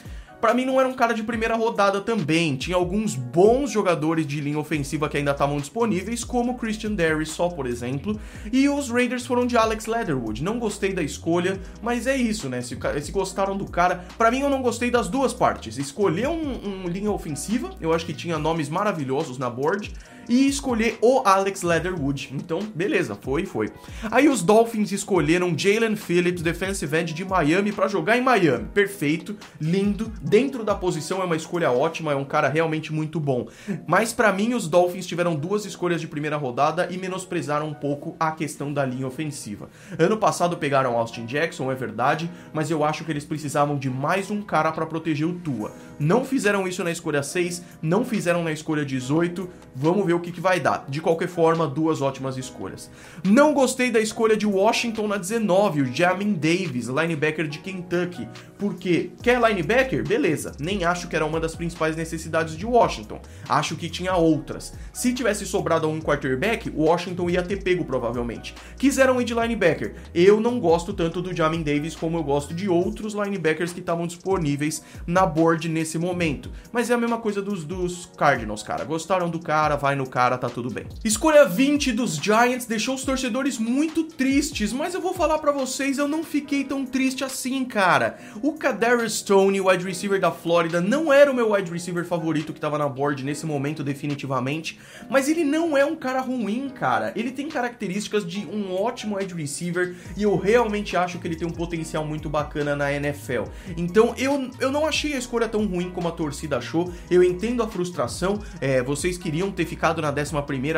para 0.40 0.55
mim 0.55 0.64
não 0.64 0.81
era 0.81 0.88
um 0.88 0.95
cara 0.95 1.12
de 1.12 1.23
primeira 1.23 1.55
rodada 1.55 2.00
também. 2.00 2.57
Tinha 2.57 2.76
alguns 2.76 3.14
bons 3.14 3.71
jogadores 3.71 4.26
de 4.26 4.40
linha 4.40 4.59
ofensiva 4.59 5.09
que 5.09 5.19
ainda 5.19 5.33
estavam 5.33 5.59
disponíveis, 5.59 6.25
como 6.25 6.57
Christian 6.57 6.93
Darius 6.93 7.31
só, 7.31 7.49
por 7.49 7.67
exemplo. 7.67 8.19
E 8.50 8.69
os 8.69 8.88
Raiders 8.88 9.26
foram 9.26 9.47
de 9.47 9.57
Alex 9.57 9.87
Leatherwood. 9.87 10.43
Não 10.43 10.59
gostei 10.59 10.93
da 10.93 11.02
escolha, 11.02 11.61
mas 11.83 12.07
é 12.07 12.17
isso, 12.17 12.49
né? 12.49 12.62
Se, 12.62 12.79
se 13.02 13.12
gostaram 13.12 13.57
do 13.57 13.67
cara. 13.67 14.05
para 14.17 14.31
mim 14.31 14.40
eu 14.40 14.50
não 14.50 14.62
gostei 14.62 14.90
das 14.90 15.09
duas 15.09 15.35
partes. 15.35 15.76
Escolher 15.76 16.29
um, 16.29 16.85
um 16.85 16.88
linha 16.88 17.11
ofensiva, 17.11 17.71
eu 17.81 17.93
acho 17.93 18.07
que 18.07 18.14
tinha 18.14 18.38
nomes 18.38 18.69
maravilhosos 18.69 19.37
na 19.37 19.50
board 19.50 19.93
e 20.29 20.47
escolher 20.47 20.99
o 21.00 21.23
Alex 21.25 21.62
Leatherwood. 21.62 22.31
Então, 22.35 22.61
beleza, 22.75 23.17
foi, 23.21 23.45
foi. 23.47 23.71
Aí 24.11 24.29
os 24.29 24.43
Dolphins 24.43 24.93
escolheram 24.93 25.57
Jalen 25.57 25.97
Phillips, 25.97 26.43
defensive 26.43 26.97
end 26.97 27.12
de 27.12 27.25
Miami, 27.25 27.73
para 27.73 27.89
jogar 27.89 28.17
em 28.17 28.23
Miami. 28.23 28.67
Perfeito, 28.73 29.37
lindo, 29.61 30.12
dentro 30.23 30.65
da 30.65 30.75
posição 30.75 31.21
é 31.21 31.25
uma 31.25 31.37
escolha 31.37 31.71
ótima, 31.71 32.12
é 32.12 32.17
um 32.17 32.25
cara 32.25 32.49
realmente 32.49 32.93
muito 32.93 33.19
bom. 33.19 33.49
Mas 33.87 34.12
para 34.12 34.33
mim 34.33 34.55
os 34.55 34.69
Dolphins 34.69 35.07
tiveram 35.07 35.35
duas 35.35 35.65
escolhas 35.65 36.00
de 36.00 36.07
primeira 36.07 36.37
rodada 36.37 36.89
e 36.91 36.97
menosprezaram 36.97 37.69
um 37.69 37.75
pouco 37.75 38.17
a 38.19 38.33
questão 38.33 38.73
da 38.73 38.85
linha 38.85 39.07
ofensiva. 39.07 39.69
Ano 39.99 40.17
passado 40.17 40.57
pegaram 40.57 40.97
Austin 40.97 41.27
Jackson, 41.27 41.71
é 41.71 41.75
verdade, 41.75 42.31
mas 42.53 42.71
eu 42.71 42.85
acho 42.85 43.05
que 43.05 43.11
eles 43.11 43.25
precisavam 43.25 43.79
de 43.79 43.91
mais 43.91 44.31
um 44.31 44.43
cara 44.43 44.73
para 44.73 44.87
proteger 44.87 45.27
o 45.27 45.35
Tua. 45.35 45.73
Não 46.00 46.25
fizeram 46.25 46.66
isso 46.66 46.83
na 46.83 46.90
escolha 46.90 47.23
6, 47.23 47.62
não 47.83 48.07
fizeram 48.07 48.42
na 48.42 48.50
escolha 48.50 48.87
18. 48.87 49.47
Vamos 49.76 50.07
ver 50.07 50.14
o 50.14 50.21
que, 50.21 50.33
que 50.33 50.40
vai 50.40 50.59
dar. 50.59 50.87
De 50.88 50.99
qualquer 50.99 51.28
forma, 51.28 51.66
duas 51.66 52.00
ótimas 52.00 52.38
escolhas. 52.38 52.90
Não 53.23 53.52
gostei 53.52 53.90
da 53.90 54.00
escolha 54.00 54.35
de 54.35 54.47
Washington 54.47 55.07
na 55.07 55.19
19, 55.19 55.83
o 55.83 55.95
Jamin 55.95 56.33
Davis, 56.33 56.87
linebacker 56.87 57.47
de 57.47 57.59
Kentucky. 57.59 58.26
Por 58.59 58.76
quê? 58.76 59.11
Quer 59.23 59.40
linebacker? 59.40 60.07
Beleza. 60.07 60.52
Nem 60.59 60.85
acho 60.85 61.07
que 61.07 61.16
era 61.16 61.26
uma 61.26 61.38
das 61.38 61.54
principais 61.54 61.95
necessidades 61.97 62.57
de 62.57 62.64
Washington. 62.64 63.21
Acho 63.47 63.76
que 63.76 63.90
tinha 63.90 64.14
outras. 64.14 64.73
Se 64.95 65.12
tivesse 65.12 65.45
sobrado 65.45 65.87
um 65.87 66.00
quarterback, 66.00 66.73
Washington 66.75 67.28
ia 67.28 67.42
ter 67.42 67.62
pego 67.62 67.85
provavelmente. 67.85 68.54
Quiseram 68.78 69.21
ir 69.21 69.25
de 69.25 69.35
linebacker. 69.35 69.97
Eu 70.14 70.40
não 70.40 70.59
gosto 70.59 70.95
tanto 70.95 71.21
do 71.21 71.37
Jamin 71.37 71.62
Davis 71.62 71.95
como 71.95 72.16
eu 72.16 72.23
gosto 72.23 72.54
de 72.54 72.71
outros 72.71 73.12
linebackers 73.12 73.73
que 73.73 73.80
estavam 73.80 74.07
disponíveis 74.07 74.83
na 75.07 75.26
board 75.26 75.69
nesse 75.69 75.89
nesse 75.90 75.99
momento. 75.99 76.50
Mas 76.73 76.88
é 76.90 76.94
a 76.94 76.99
mesma 76.99 77.18
coisa 77.18 77.42
dos, 77.42 77.64
dos 77.64 78.09
Cardinals, 78.16 78.62
cara. 78.62 78.85
Gostaram 78.85 79.28
do 79.28 79.40
cara, 79.40 79.76
vai 79.76 79.97
no 79.97 80.09
cara, 80.09 80.38
tá 80.38 80.49
tudo 80.49 80.70
bem. 80.70 80.87
Escolha 81.04 81.44
20 81.44 81.92
dos 81.92 82.16
Giants 82.16 82.66
deixou 82.66 82.94
os 82.94 83.04
torcedores 83.04 83.59
muito 83.59 84.04
tristes, 84.04 84.73
mas 84.73 84.94
eu 84.94 85.00
vou 85.00 85.12
falar 85.12 85.38
para 85.38 85.50
vocês, 85.50 85.99
eu 85.99 86.06
não 86.06 86.23
fiquei 86.23 86.62
tão 86.62 86.87
triste 86.87 87.25
assim, 87.25 87.64
cara. 87.64 88.18
O 88.42 88.52
Kadarius 88.52 89.18
Stone, 89.18 89.61
wide 89.61 89.85
receiver 89.85 90.20
da 90.20 90.30
Flórida, 90.30 90.80
não 90.80 91.12
era 91.12 91.30
o 91.30 91.35
meu 91.35 91.52
wide 91.52 91.70
receiver 91.70 92.04
favorito 92.04 92.52
que 92.52 92.61
tava 92.61 92.78
na 92.78 92.88
board 92.88 93.25
nesse 93.25 93.44
momento, 93.47 93.82
definitivamente, 93.82 94.78
mas 95.09 95.28
ele 95.28 95.44
não 95.44 95.76
é 95.76 95.85
um 95.85 95.97
cara 95.97 96.20
ruim, 96.20 96.68
cara. 96.68 97.12
Ele 97.16 97.32
tem 97.32 97.49
características 97.49 98.25
de 98.25 98.47
um 98.47 98.75
ótimo 98.75 99.16
wide 99.16 99.35
receiver 99.35 99.97
e 100.16 100.23
eu 100.23 100.37
realmente 100.37 100.97
acho 100.97 101.18
que 101.18 101.26
ele 101.26 101.37
tem 101.37 101.49
um 101.49 101.52
potencial 101.52 102.04
muito 102.04 102.28
bacana 102.28 102.76
na 102.76 102.92
NFL. 102.92 103.44
Então 103.76 104.14
eu, 104.16 104.50
eu 104.61 104.70
não 104.70 104.87
achei 104.87 105.14
a 105.14 105.18
escolha 105.18 105.49
tão 105.49 105.66
ruim 105.66 105.80
ruim 105.81 105.91
como 105.91 106.09
a 106.09 106.11
torcida 106.11 106.59
achou. 106.59 106.93
Eu 107.11 107.23
entendo 107.23 107.63
a 107.63 107.67
frustração. 107.67 108.39
É, 108.61 108.83
vocês 108.83 109.17
queriam 109.17 109.51
ter 109.51 109.65
ficado 109.65 110.03
na 110.03 110.11
11 110.11 110.33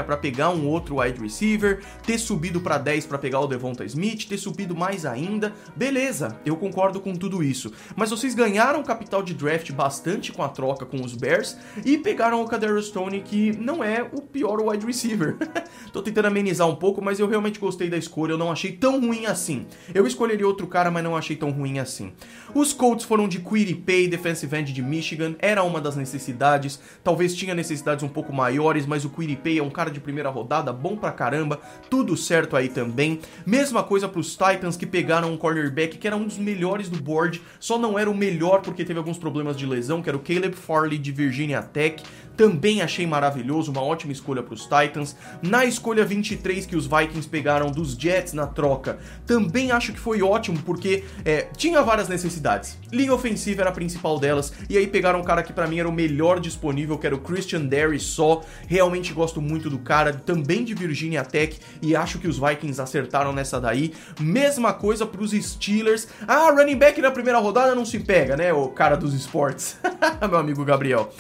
para 0.06 0.16
pegar 0.16 0.50
um 0.50 0.66
outro 0.68 1.00
wide 1.00 1.20
receiver, 1.20 1.82
ter 2.06 2.18
subido 2.18 2.60
para 2.60 2.78
10 2.78 3.06
para 3.06 3.18
pegar 3.18 3.40
o 3.40 3.46
Devonta 3.46 3.84
Smith, 3.84 4.28
ter 4.28 4.38
subido 4.38 4.76
mais 4.76 5.04
ainda. 5.04 5.52
Beleza, 5.74 6.38
eu 6.46 6.56
concordo 6.56 7.00
com 7.00 7.14
tudo 7.14 7.42
isso. 7.42 7.72
Mas 7.96 8.10
vocês 8.10 8.34
ganharam 8.34 8.82
capital 8.82 9.22
de 9.22 9.34
draft 9.34 9.72
bastante 9.72 10.32
com 10.32 10.42
a 10.42 10.48
troca 10.48 10.86
com 10.86 11.02
os 11.02 11.14
Bears 11.14 11.56
e 11.84 11.98
pegaram 11.98 12.40
o 12.40 12.46
Kadarius 12.46 12.86
Stone, 12.86 13.20
que 13.20 13.52
não 13.56 13.82
é 13.82 14.02
o 14.02 14.20
pior 14.20 14.60
wide 14.60 14.86
receiver. 14.86 15.36
Tô 15.92 16.02
tentando 16.02 16.26
amenizar 16.26 16.68
um 16.68 16.76
pouco, 16.76 17.02
mas 17.02 17.18
eu 17.18 17.26
realmente 17.26 17.58
gostei 17.58 17.90
da 17.90 17.96
escolha. 17.96 18.32
Eu 18.32 18.38
não 18.38 18.52
achei 18.52 18.72
tão 18.72 19.00
ruim 19.00 19.26
assim. 19.26 19.66
Eu 19.92 20.06
escolheria 20.06 20.46
outro 20.46 20.66
cara, 20.66 20.90
mas 20.90 21.02
não 21.02 21.16
achei 21.16 21.36
tão 21.36 21.50
ruim 21.50 21.78
assim. 21.78 22.12
Os 22.54 22.72
Colts 22.72 23.04
foram 23.04 23.26
de 23.26 23.40
Quiddy 23.40 23.74
Pay, 23.74 24.08
defensive 24.08 24.54
end 24.56 24.72
de 24.72 24.81
Michigan, 24.82 25.34
era 25.38 25.62
uma 25.62 25.80
das 25.80 25.96
necessidades, 25.96 26.80
talvez 27.02 27.34
tinha 27.34 27.54
necessidades 27.54 28.02
um 28.02 28.08
pouco 28.08 28.32
maiores, 28.32 28.86
mas 28.86 29.04
o 29.04 29.10
Quiripay 29.10 29.58
é 29.58 29.62
um 29.62 29.70
cara 29.70 29.90
de 29.90 30.00
primeira 30.00 30.28
rodada, 30.28 30.72
bom 30.72 30.96
pra 30.96 31.12
caramba, 31.12 31.60
tudo 31.88 32.16
certo 32.16 32.56
aí 32.56 32.68
também. 32.68 33.20
Mesma 33.46 33.82
coisa 33.82 34.08
pros 34.08 34.32
Titans 34.32 34.76
que 34.76 34.86
pegaram 34.86 35.32
um 35.32 35.36
cornerback 35.36 35.98
que 35.98 36.06
era 36.06 36.16
um 36.16 36.24
dos 36.24 36.38
melhores 36.38 36.88
do 36.88 37.00
board, 37.00 37.40
só 37.58 37.78
não 37.78 37.98
era 37.98 38.10
o 38.10 38.14
melhor 38.14 38.60
porque 38.62 38.84
teve 38.84 38.98
alguns 38.98 39.18
problemas 39.18 39.56
de 39.56 39.66
lesão, 39.66 40.02
que 40.02 40.08
era 40.08 40.16
o 40.16 40.20
Caleb 40.20 40.54
Farley 40.54 40.98
de 40.98 41.12
Virginia 41.12 41.62
Tech. 41.62 42.02
Também 42.36 42.82
achei 42.82 43.06
maravilhoso, 43.06 43.70
uma 43.70 43.82
ótima 43.82 44.12
escolha 44.12 44.42
para 44.42 44.54
os 44.54 44.62
Titans. 44.62 45.16
Na 45.40 45.64
escolha 45.64 46.04
23 46.04 46.66
que 46.66 46.76
os 46.76 46.86
Vikings 46.86 47.28
pegaram 47.28 47.70
dos 47.70 47.94
Jets 47.94 48.32
na 48.32 48.46
troca, 48.46 48.98
também 49.26 49.70
acho 49.70 49.92
que 49.92 49.98
foi 49.98 50.22
ótimo, 50.22 50.58
porque 50.64 51.04
é, 51.24 51.48
tinha 51.56 51.82
várias 51.82 52.08
necessidades. 52.08 52.78
Linha 52.92 53.14
ofensiva 53.14 53.62
era 53.62 53.70
a 53.70 53.72
principal 53.72 54.18
delas, 54.18 54.52
e 54.68 54.76
aí 54.76 54.86
pegaram 54.86 55.20
um 55.20 55.24
cara 55.24 55.42
que 55.42 55.52
para 55.52 55.66
mim 55.66 55.78
era 55.78 55.88
o 55.88 55.92
melhor 55.92 56.40
disponível, 56.40 56.98
que 56.98 57.06
era 57.06 57.14
o 57.14 57.20
Christian 57.20 57.66
Derry 57.66 57.98
só. 57.98 58.42
Realmente 58.66 59.12
gosto 59.12 59.40
muito 59.40 59.68
do 59.68 59.78
cara, 59.78 60.12
também 60.12 60.64
de 60.64 60.74
Virginia 60.74 61.24
Tech, 61.24 61.58
e 61.80 61.94
acho 61.96 62.18
que 62.18 62.28
os 62.28 62.38
Vikings 62.38 62.80
acertaram 62.80 63.32
nessa 63.32 63.60
daí. 63.60 63.92
Mesma 64.20 64.72
coisa 64.72 65.06
para 65.06 65.22
os 65.22 65.32
Steelers. 65.32 66.08
Ah, 66.26 66.50
running 66.50 66.76
back 66.76 67.00
na 67.00 67.10
primeira 67.10 67.38
rodada 67.38 67.74
não 67.74 67.84
se 67.84 67.98
pega, 67.98 68.36
né? 68.36 68.52
O 68.52 68.68
cara 68.68 68.96
dos 68.96 69.14
esportes. 69.14 69.76
Meu 70.28 70.38
amigo 70.38 70.64
Gabriel. 70.64 71.12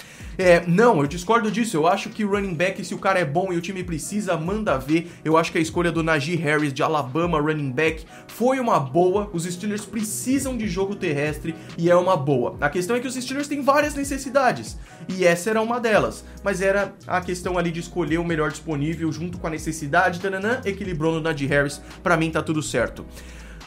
É, 0.42 0.60
não, 0.66 1.00
eu 1.00 1.06
discordo 1.06 1.52
disso. 1.52 1.76
Eu 1.76 1.86
acho 1.86 2.08
que 2.08 2.24
running 2.24 2.54
back, 2.54 2.84
se 2.84 2.92
o 2.92 2.98
cara 2.98 3.20
é 3.20 3.24
bom 3.24 3.52
e 3.52 3.56
o 3.56 3.60
time 3.60 3.84
precisa, 3.84 4.36
manda 4.36 4.76
ver. 4.76 5.08
Eu 5.24 5.36
acho 5.36 5.52
que 5.52 5.58
a 5.58 5.60
escolha 5.60 5.92
do 5.92 6.02
Najee 6.02 6.34
Harris 6.34 6.74
de 6.74 6.82
Alabama, 6.82 7.40
running 7.40 7.70
back, 7.70 8.04
foi 8.26 8.58
uma 8.58 8.80
boa. 8.80 9.30
Os 9.32 9.44
Steelers 9.44 9.84
precisam 9.84 10.56
de 10.56 10.66
jogo 10.66 10.96
terrestre 10.96 11.54
e 11.78 11.88
é 11.88 11.94
uma 11.94 12.16
boa. 12.16 12.56
A 12.60 12.68
questão 12.68 12.96
é 12.96 12.98
que 12.98 13.06
os 13.06 13.14
Steelers 13.14 13.46
têm 13.46 13.62
várias 13.62 13.94
necessidades 13.94 14.76
e 15.08 15.24
essa 15.24 15.48
era 15.48 15.62
uma 15.62 15.78
delas. 15.78 16.24
Mas 16.42 16.60
era 16.60 16.92
a 17.06 17.20
questão 17.20 17.56
ali 17.56 17.70
de 17.70 17.78
escolher 17.78 18.18
o 18.18 18.24
melhor 18.24 18.50
disponível 18.50 19.12
junto 19.12 19.38
com 19.38 19.46
a 19.46 19.50
necessidade, 19.50 20.18
tananã, 20.18 20.60
equilibrou 20.64 21.12
no 21.14 21.20
Najee 21.20 21.46
Harris. 21.46 21.80
Para 22.02 22.16
mim 22.16 22.32
tá 22.32 22.42
tudo 22.42 22.60
certo. 22.60 23.06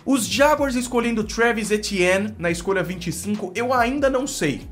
Os 0.05 0.27
Jaguars 0.27 0.75
escolhendo 0.75 1.24
Travis 1.24 1.72
Etienne 1.72 2.36
na 2.38 2.51
escolha 2.51 2.84
25, 2.84 3.53
eu 3.55 3.74
ainda 3.74 4.10
não 4.10 4.27
sei. 4.27 4.67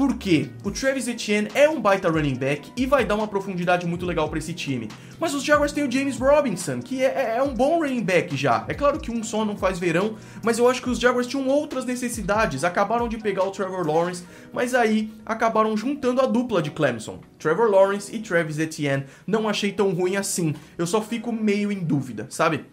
Por 0.00 0.16
quê? 0.16 0.48
O 0.64 0.70
Travis 0.70 1.06
Etienne 1.06 1.50
é 1.54 1.68
um 1.68 1.78
baita 1.78 2.08
running 2.08 2.34
back 2.34 2.72
e 2.74 2.86
vai 2.86 3.04
dar 3.04 3.16
uma 3.16 3.28
profundidade 3.28 3.86
muito 3.86 4.06
legal 4.06 4.30
para 4.30 4.38
esse 4.38 4.54
time. 4.54 4.88
Mas 5.18 5.34
os 5.34 5.44
Jaguars 5.44 5.72
têm 5.72 5.86
o 5.86 5.92
James 5.92 6.16
Robinson, 6.16 6.80
que 6.80 7.02
é, 7.02 7.34
é, 7.34 7.36
é, 7.36 7.42
um 7.42 7.52
bom 7.52 7.80
running 7.80 8.02
back 8.02 8.34
já. 8.34 8.64
É 8.66 8.72
claro 8.72 8.98
que 8.98 9.10
um 9.10 9.22
só 9.22 9.44
não 9.44 9.58
faz 9.58 9.78
verão, 9.78 10.16
mas 10.42 10.58
eu 10.58 10.66
acho 10.66 10.80
que 10.80 10.88
os 10.88 10.98
Jaguars 10.98 11.26
tinham 11.26 11.46
outras 11.48 11.84
necessidades. 11.84 12.64
Acabaram 12.64 13.08
de 13.08 13.18
pegar 13.18 13.44
o 13.44 13.50
Trevor 13.50 13.86
Lawrence, 13.86 14.24
mas 14.54 14.74
aí 14.74 15.12
acabaram 15.26 15.76
juntando 15.76 16.22
a 16.22 16.26
dupla 16.26 16.62
de 16.62 16.70
Clemson. 16.70 17.20
Trevor 17.38 17.70
Lawrence 17.70 18.16
e 18.16 18.20
Travis 18.20 18.58
Etienne. 18.58 19.04
Não 19.26 19.46
achei 19.46 19.70
tão 19.70 19.90
ruim 19.90 20.16
assim. 20.16 20.54
Eu 20.78 20.86
só 20.86 21.02
fico 21.02 21.30
meio 21.30 21.70
em 21.70 21.80
dúvida, 21.80 22.26
sabe? 22.30 22.64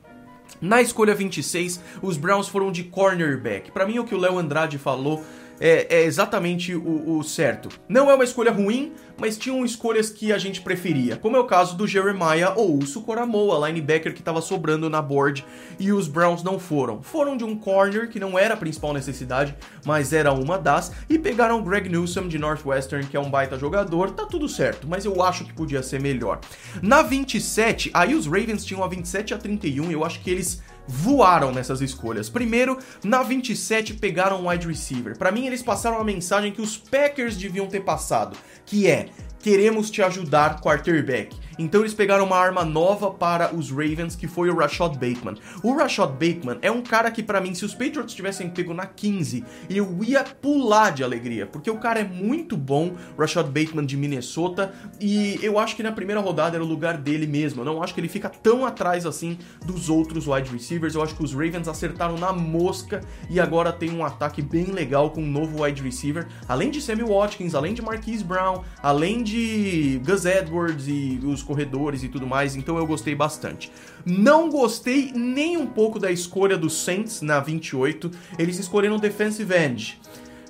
Na 0.62 0.82
escolha 0.82 1.14
26, 1.14 1.82
os 2.02 2.16
Browns 2.16 2.48
foram 2.48 2.72
de 2.72 2.86
cornerback. 2.86 3.70
Para 3.70 3.86
mim, 3.86 4.00
o 4.00 4.06
que 4.06 4.16
o 4.16 4.18
Léo 4.18 4.40
Andrade 4.40 4.78
falou 4.78 5.24
é, 5.60 5.88
é 5.90 6.04
exatamente 6.04 6.76
o, 6.76 7.18
o, 7.18 7.24
certo. 7.24 7.70
Não 7.88 8.10
é 8.10 8.16
uma 8.16 8.24
escolha 8.24 8.52
ruim, 8.52 8.94
mas 9.18 9.38
tinham 9.38 9.66
escolhas 9.66 10.10
que 10.10 10.32
a 10.32 10.38
gente 10.38 10.62
preferia, 10.62 11.18
como 11.18 11.36
é 11.36 11.40
o 11.40 11.46
caso 11.46 11.76
do 11.76 11.88
Jeremiah 11.88 12.54
Ousu 12.56 13.02
Coramoa, 13.02 13.68
linebacker 13.68 14.14
que 14.14 14.20
estava 14.20 14.42
sobrando 14.42 14.90
na 14.90 15.02
board, 15.02 15.44
e 15.80 15.92
os 15.92 16.08
Browns 16.08 16.44
não 16.44 16.60
foram. 16.60 17.02
Foram 17.02 17.36
de 17.36 17.44
um 17.44 17.58
corner, 17.58 18.10
que 18.10 18.20
não 18.20 18.38
era 18.38 18.54
a 18.54 18.58
principal 18.58 18.94
necessidade, 18.94 19.56
mas 19.86 20.14
era 20.14 20.32
uma 20.32 20.58
das, 20.58 20.92
e 21.10 21.18
pegaram 21.18 21.60
o 21.60 21.64
Greg 21.64 21.90
Newsom 21.90 22.28
de 22.28 22.38
Northwestern, 22.38 23.06
que 23.08 23.18
é 23.18 23.20
um 23.20 23.30
baita 23.30 23.58
jogador, 23.58 24.12
tá 24.12 24.26
tudo 24.26 24.48
certo, 24.48 24.88
mas 24.88 25.06
eu 25.06 25.24
acho 25.24 25.46
que 25.46 25.54
podia 25.54 25.82
ser 25.82 26.00
melhor. 26.00 26.40
Na 26.82 27.02
27, 27.02 27.90
aí 27.94 28.14
os 28.14 28.28
Ravens 28.28 28.64
tinham 28.64 28.84
a 28.84 28.88
27 28.88 29.34
a 29.34 29.38
31, 29.38 29.92
eu 29.92 30.06
acho 30.06 30.22
que 30.22 30.30
eles 30.30 30.62
voaram 30.88 31.52
nessas 31.52 31.82
escolhas. 31.82 32.30
Primeiro, 32.30 32.78
na 33.04 33.22
27 33.24 33.96
pegaram 33.96 34.42
um 34.42 34.50
wide 34.50 34.68
receiver. 34.68 35.18
Para 35.18 35.32
mim, 35.32 35.46
eles 35.46 35.62
passaram 35.62 36.00
a 36.00 36.04
mensagem 36.04 36.52
que 36.52 36.62
os 36.62 36.78
Packers 36.78 37.36
deviam 37.36 37.68
ter 37.68 37.82
passado, 37.82 38.38
que 38.66 38.88
é: 38.88 39.10
queremos 39.40 39.92
te 39.92 40.02
ajudar, 40.02 40.62
quarterback. 40.62 41.36
Então 41.58 41.82
eles 41.82 41.94
pegaram 41.94 42.26
uma 42.26 42.38
arma 42.38 42.64
nova 42.64 43.12
para 43.12 43.56
os 43.56 43.72
Ravens, 43.72 44.16
que 44.16 44.28
foi 44.28 44.50
o 44.50 44.56
Rashad 44.56 44.94
Bateman. 44.94 45.36
O 45.64 45.76
Rashad 45.76 46.12
Bateman 46.12 46.58
é 46.62 46.72
um 46.72 46.82
cara 46.82 47.10
que, 47.10 47.24
para 47.24 47.42
mim, 47.42 47.54
se 47.54 47.66
os 47.66 47.74
Patriots 47.74 48.14
tivessem 48.14 48.50
pego 48.50 48.74
na 48.74 48.86
15, 48.86 49.44
eu 49.70 50.00
ia 50.04 50.24
pular 50.24 50.92
de 50.92 51.04
alegria, 51.04 51.46
porque 51.46 51.70
o 51.70 51.78
cara 51.78 52.00
é 52.00 52.04
muito 52.04 52.56
bom, 52.56 52.96
Rashad 53.18 53.48
Bateman 53.48 53.86
de 53.86 53.98
Minnesota, 53.98 54.74
e 55.00 55.40
eu 55.42 55.58
acho 55.58 55.76
que 55.76 55.84
na 55.84 55.92
primeira 55.92 56.22
rodada 56.22 56.56
era 56.56 56.64
o 56.64 56.68
lugar 56.68 56.98
dele 56.98 57.26
mesmo. 57.26 57.62
Eu 57.62 57.66
não 57.66 57.82
acho 57.82 57.94
que 57.94 58.00
ele 58.00 58.08
fica 58.08 58.30
tão 58.30 58.66
atrás 58.66 59.06
assim 59.06 59.38
dos 59.66 59.90
outros 59.90 60.28
wide 60.28 60.50
receivers. 60.52 60.96
Eu 60.96 61.02
acho 61.02 61.16
que 61.16 61.24
os 61.24 61.34
Ravens 61.34 61.68
acertaram 61.68 62.18
na 62.18 62.32
mosca 62.32 63.02
e 63.30 63.40
agora 63.40 63.72
tem 63.72 63.92
um 63.92 64.06
ataque 64.06 64.42
bem 64.42 64.66
legal 64.66 65.12
com 65.12 65.22
um 65.22 65.28
novo 65.28 65.64
wide 65.64 65.82
receiver, 65.82 66.28
além 66.48 66.70
de 66.70 66.82
Sammy 66.82 67.04
Watkins, 67.04 67.56
além 67.56 67.74
de 67.74 67.82
Marquise 67.82 68.24
Brown, 68.24 68.64
além 68.82 69.24
de 69.24 70.02
Gus 70.06 70.26
Edwards 70.26 70.88
e 70.88 71.20
os 71.24 71.44
corredores 71.48 72.04
e 72.04 72.10
tudo 72.10 72.28
mais, 72.28 72.56
então 72.56 72.78
eu 72.78 72.86
gostei 72.86 73.16
bastante. 73.16 73.72
Não 74.06 74.50
gostei 74.50 75.12
nem 75.16 75.58
um 75.58 75.66
pouco 75.66 75.98
da 75.98 76.12
escolha 76.12 76.58
dos 76.58 76.84
Saints 76.84 77.22
na 77.22 77.40
28, 77.40 78.12
eles 78.38 78.60
escolheram 78.60 78.98
defensive 78.98 79.56
end 79.56 80.00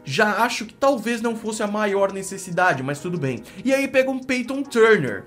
já 0.10 0.42
acho 0.46 0.66
que 0.66 0.74
talvez 0.74 1.22
não 1.22 1.36
fosse 1.36 1.62
a 1.62 1.68
maior 1.68 2.14
necessidade, 2.14 2.82
mas 2.82 3.00
tudo 3.02 3.18
bem. 3.18 3.44
E 3.64 3.74
aí 3.74 3.90
pega 3.90 4.10
um 4.10 4.20
Peyton 4.20 4.64
Turner. 4.64 5.26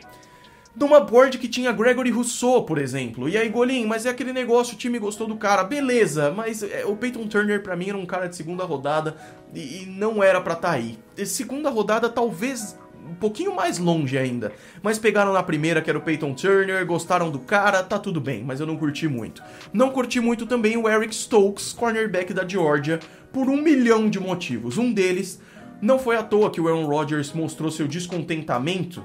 Numa 0.75 1.00
board 1.00 1.37
que 1.37 1.49
tinha 1.49 1.71
Gregory 1.71 2.11
Rousseau, 2.11 2.65
por 2.65 2.78
exemplo. 2.78 3.28
E 3.28 3.37
aí, 3.37 3.50
Golim, 3.50 3.85
mas 3.85 4.06
é 4.06 4.09
aquele 4.09 4.33
negócio, 4.33 4.75
o 4.75 4.78
time 4.78 4.99
gostou 4.99 5.26
do 5.26 5.37
cara. 5.37 5.65
Beleza, 5.65 6.30
mas 6.30 6.63
é, 6.63 6.87
o 6.87 6.97
Peyton 6.97 7.26
Turner 7.26 7.63
para 7.63 7.76
mim 7.76 7.91
era 7.91 7.99
um 7.99 8.06
cara 8.06 8.26
de 8.26 8.37
segunda 8.37 8.65
rodada 8.65 9.17
e, 9.52 9.83
e 9.83 9.87
não 9.87 10.23
era 10.23 10.39
estar 10.39 10.56
tá 10.56 10.71
aí. 10.71 10.99
E 11.15 11.26
segunda 11.26 11.69
rodada 11.69 12.09
talvez 12.09 12.75
um 13.11 13.15
pouquinho 13.15 13.55
mais 13.55 13.79
longe 13.79 14.17
ainda. 14.17 14.53
Mas 14.83 14.99
pegaram 14.99 15.33
na 15.33 15.43
primeira, 15.43 15.83
que 15.83 15.91
era 15.91 15.99
o 15.99 16.03
Peyton 16.03 16.33
Turner, 16.35 16.87
gostaram 16.87 17.31
do 17.31 17.39
cara, 17.39 17.83
tá 17.83 17.99
tudo 17.99 18.21
bem, 18.21 18.43
mas 18.45 18.61
eu 18.61 18.67
não 18.67 18.77
curti 18.77 19.09
muito. 19.09 19.43
Não 19.73 19.91
curti 19.91 20.21
muito 20.21 20.47
também 20.47 20.77
o 20.77 20.89
Eric 20.89 21.15
Stokes, 21.15 21.73
cornerback 21.73 22.33
da 22.33 22.47
Georgia, 22.47 23.01
por 23.33 23.49
um 23.49 23.61
milhão 23.61 24.09
de 24.09 24.21
motivos. 24.21 24.79
Um 24.79 24.93
deles, 24.93 25.41
não 25.83 25.99
foi 25.99 26.17
à 26.17 26.23
toa 26.23 26.51
que 26.51 26.61
o 26.61 26.69
Aaron 26.69 26.87
Rodgers 26.87 27.33
mostrou 27.33 27.71
seu 27.71 27.89
descontentamento 27.89 29.05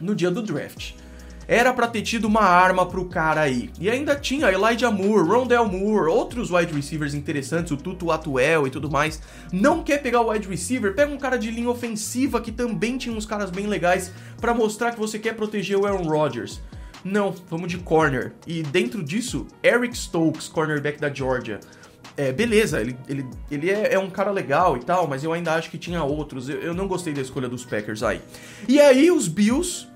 no 0.00 0.14
dia 0.14 0.30
do 0.30 0.42
draft 0.42 0.94
era 1.50 1.74
para 1.74 1.88
ter 1.88 2.02
tido 2.02 2.28
uma 2.28 2.42
arma 2.42 2.86
pro 2.86 3.06
cara 3.06 3.40
aí. 3.40 3.70
E 3.80 3.90
ainda 3.90 4.14
tinha 4.14 4.52
Elijah 4.52 4.88
Moore, 4.88 5.28
Rondell 5.28 5.66
Moore, 5.66 6.08
outros 6.08 6.48
wide 6.48 6.72
receivers 6.72 7.12
interessantes, 7.12 7.72
o 7.72 7.76
Tutu 7.76 8.12
Atuel 8.12 8.68
e 8.68 8.70
tudo 8.70 8.88
mais. 8.88 9.20
Não 9.52 9.82
quer 9.82 10.00
pegar 10.00 10.20
o 10.20 10.30
wide 10.30 10.46
receiver? 10.46 10.94
Pega 10.94 11.12
um 11.12 11.18
cara 11.18 11.36
de 11.36 11.50
linha 11.50 11.68
ofensiva 11.68 12.40
que 12.40 12.52
também 12.52 12.96
tinha 12.96 13.12
uns 13.12 13.26
caras 13.26 13.50
bem 13.50 13.66
legais 13.66 14.12
para 14.40 14.54
mostrar 14.54 14.92
que 14.92 15.00
você 15.00 15.18
quer 15.18 15.34
proteger 15.34 15.76
o 15.76 15.84
Aaron 15.84 16.04
Rodgers. 16.04 16.60
Não, 17.02 17.34
vamos 17.48 17.66
de 17.66 17.78
corner. 17.78 18.32
E 18.46 18.62
dentro 18.62 19.02
disso, 19.02 19.44
Eric 19.60 19.98
Stokes, 19.98 20.46
cornerback 20.46 21.00
da 21.00 21.12
Georgia. 21.12 21.58
É, 22.16 22.30
beleza, 22.30 22.80
ele, 22.80 22.96
ele, 23.08 23.26
ele 23.50 23.70
é, 23.70 23.94
é, 23.94 23.98
um 23.98 24.08
cara 24.08 24.30
legal 24.30 24.76
e 24.76 24.80
tal, 24.80 25.08
mas 25.08 25.24
eu 25.24 25.32
ainda 25.32 25.52
acho 25.54 25.68
que 25.68 25.78
tinha 25.78 26.04
outros. 26.04 26.48
Eu, 26.48 26.60
eu 26.60 26.74
não 26.74 26.86
gostei 26.86 27.12
da 27.12 27.20
escolha 27.20 27.48
dos 27.48 27.64
Packers 27.64 28.04
aí. 28.04 28.20
E 28.68 28.78
aí 28.78 29.10
os 29.10 29.26
Bills 29.26 29.89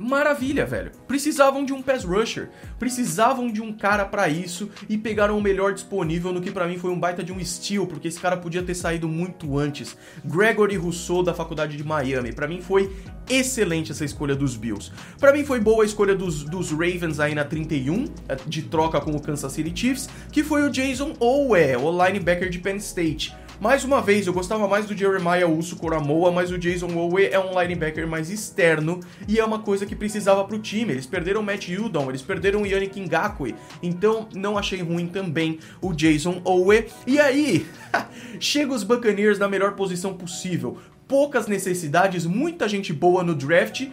Maravilha, 0.00 0.64
velho. 0.64 0.92
Precisavam 1.06 1.62
de 1.62 1.74
um 1.74 1.82
pass 1.82 2.04
rusher, 2.04 2.48
precisavam 2.78 3.52
de 3.52 3.60
um 3.60 3.70
cara 3.70 4.06
para 4.06 4.30
isso 4.30 4.70
e 4.88 4.96
pegaram 4.96 5.36
o 5.36 5.42
melhor 5.42 5.74
disponível 5.74 6.32
no 6.32 6.40
que 6.40 6.50
para 6.50 6.66
mim 6.66 6.78
foi 6.78 6.90
um 6.90 6.98
baita 6.98 7.22
de 7.22 7.30
um 7.30 7.44
steal, 7.44 7.86
porque 7.86 8.08
esse 8.08 8.18
cara 8.18 8.34
podia 8.34 8.62
ter 8.62 8.74
saído 8.74 9.06
muito 9.06 9.58
antes. 9.58 9.94
Gregory 10.24 10.76
Rousseau 10.76 11.22
da 11.22 11.34
faculdade 11.34 11.76
de 11.76 11.84
Miami. 11.84 12.32
Para 12.32 12.48
mim 12.48 12.62
foi 12.62 12.90
excelente 13.28 13.92
essa 13.92 14.02
escolha 14.02 14.34
dos 14.34 14.56
Bills. 14.56 14.90
Para 15.18 15.34
mim 15.34 15.44
foi 15.44 15.60
boa 15.60 15.82
a 15.82 15.86
escolha 15.86 16.14
dos, 16.14 16.44
dos 16.44 16.70
Ravens 16.70 17.20
aí 17.20 17.34
na 17.34 17.44
31, 17.44 18.06
eh, 18.26 18.36
de 18.46 18.62
troca 18.62 19.02
com 19.02 19.10
o 19.10 19.20
Kansas 19.20 19.52
City 19.52 19.78
Chiefs, 19.78 20.08
que 20.32 20.42
foi 20.42 20.62
o 20.62 20.70
Jason 20.70 21.14
Owe, 21.20 21.76
o 21.76 22.06
linebacker 22.06 22.48
de 22.48 22.58
Penn 22.58 22.76
State. 22.76 23.36
Mais 23.60 23.84
uma 23.84 24.00
vez, 24.00 24.26
eu 24.26 24.32
gostava 24.32 24.66
mais 24.66 24.86
do 24.86 24.96
Jeremiah 24.96 25.46
Uso 25.46 25.76
Coramoa, 25.76 26.32
mas 26.32 26.50
o 26.50 26.56
Jason 26.56 26.96
Owe 26.96 27.26
é 27.26 27.38
um 27.38 27.60
linebacker 27.60 28.08
mais 28.08 28.30
externo 28.30 29.00
e 29.28 29.38
é 29.38 29.44
uma 29.44 29.58
coisa 29.58 29.84
que 29.84 29.94
precisava 29.94 30.42
pro 30.44 30.58
time. 30.58 30.94
Eles 30.94 31.04
perderam 31.04 31.42
Matt 31.42 31.68
Judon, 31.68 32.08
eles 32.08 32.22
perderam 32.22 32.64
Yannick 32.64 32.98
Ngakwe, 32.98 33.54
então 33.82 34.26
não 34.34 34.56
achei 34.56 34.80
ruim 34.80 35.06
também 35.06 35.58
o 35.82 35.92
Jason 35.92 36.40
Owe. 36.42 36.86
E 37.06 37.20
aí, 37.20 37.66
chega 38.40 38.72
os 38.72 38.82
Buccaneers 38.82 39.38
na 39.38 39.46
melhor 39.46 39.72
posição 39.72 40.14
possível. 40.14 40.78
Poucas 41.06 41.46
necessidades, 41.46 42.24
muita 42.24 42.66
gente 42.66 42.94
boa 42.94 43.22
no 43.22 43.34
draft, 43.34 43.86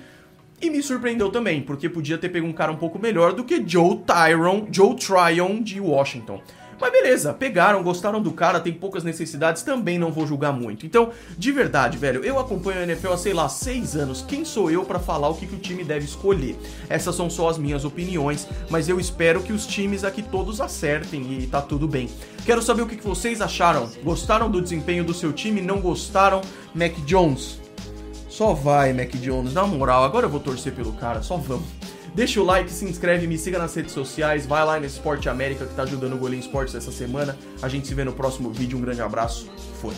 e 0.62 0.70
me 0.70 0.82
surpreendeu 0.82 1.30
também, 1.30 1.62
porque 1.62 1.90
podia 1.90 2.18
ter 2.18 2.30
pego 2.30 2.48
um 2.48 2.54
cara 2.54 2.72
um 2.72 2.78
pouco 2.78 2.98
melhor 2.98 3.34
do 3.34 3.44
que 3.44 3.62
Joe 3.68 3.98
Tyron, 3.98 4.66
Joe 4.72 4.96
Tryon 4.96 5.62
de 5.62 5.82
Washington. 5.82 6.42
Mas 6.80 6.92
beleza, 6.92 7.34
pegaram, 7.34 7.82
gostaram 7.82 8.22
do 8.22 8.32
cara, 8.32 8.60
tem 8.60 8.74
poucas 8.74 9.04
necessidades, 9.04 9.64
também 9.64 9.98
não 9.98 10.12
vou 10.12 10.28
julgar 10.28 10.54
muito. 10.54 10.86
Então, 10.86 11.12
de 11.38 11.52
verdade, 11.52 11.98
velho, 11.98 12.24
eu 12.24 12.40
acompanho 12.40 12.80
a 12.80 12.84
NFL 12.84 13.14
há, 13.14 13.18
sei 13.18 13.34
lá, 13.34 13.50
seis 13.50 13.96
anos. 13.96 14.24
Quem 14.28 14.46
sou 14.46 14.70
eu 14.70 14.86
para 14.86 15.00
falar 15.00 15.30
o 15.30 15.36
que, 15.36 15.48
que 15.48 15.56
o 15.56 15.60
time 15.60 15.84
deve 15.84 16.06
escolher? 16.06 16.56
Essas 16.88 17.16
são 17.16 17.30
só 17.30 17.50
as 17.50 17.58
minhas 17.58 17.84
opiniões, 17.84 18.48
mas 18.70 18.88
eu 18.88 19.00
espero 19.00 19.42
que 19.42 19.54
os 19.54 19.66
times 19.66 20.04
aqui 20.04 20.22
todos 20.22 20.62
acertem 20.62 21.40
e 21.40 21.48
tá 21.48 21.62
tudo 21.62 21.88
bem. 21.88 22.10
Quero 22.46 22.62
saber 22.62 22.84
o 22.84 22.88
que, 22.88 22.96
que 22.96 23.08
vocês 23.08 23.42
acharam. 23.42 23.90
Gostaram 24.04 24.50
do 24.50 24.62
desempenho 24.62 25.04
do 25.04 25.14
seu 25.14 25.34
time? 25.34 25.62
Não 25.62 25.82
gostaram? 25.82 26.42
Mac 26.74 26.94
Jones, 27.06 27.60
Só 28.30 28.54
vai, 28.54 28.94
Mac 28.94 29.10
Jones. 29.16 29.54
Na 29.54 29.66
moral, 29.66 30.04
agora 30.04 30.28
eu 30.28 30.30
vou 30.30 30.40
torcer 30.40 30.74
pelo 30.74 30.94
cara. 30.94 31.24
Só 31.24 31.38
vamos. 31.38 31.77
Deixa 32.18 32.42
o 32.42 32.44
like, 32.44 32.72
se 32.72 32.84
inscreve, 32.84 33.28
me 33.28 33.38
siga 33.38 33.60
nas 33.60 33.76
redes 33.76 33.94
sociais, 33.94 34.48
vai 34.48 34.66
lá 34.66 34.80
no 34.80 34.88
Esporte 34.88 35.30
América 35.30 35.68
que 35.68 35.76
tá 35.76 35.84
ajudando 35.84 36.14
o 36.14 36.18
Golinho 36.18 36.40
Esportes 36.40 36.74
essa 36.74 36.92
semana. 36.92 37.38
A 37.62 37.70
gente 37.70 37.88
se 37.88 37.94
vê 37.94 38.04
no 38.04 38.12
próximo 38.12 38.50
vídeo. 38.50 38.76
Um 38.76 38.82
grande 38.82 39.04
abraço. 39.04 39.48
Foi. 39.80 39.94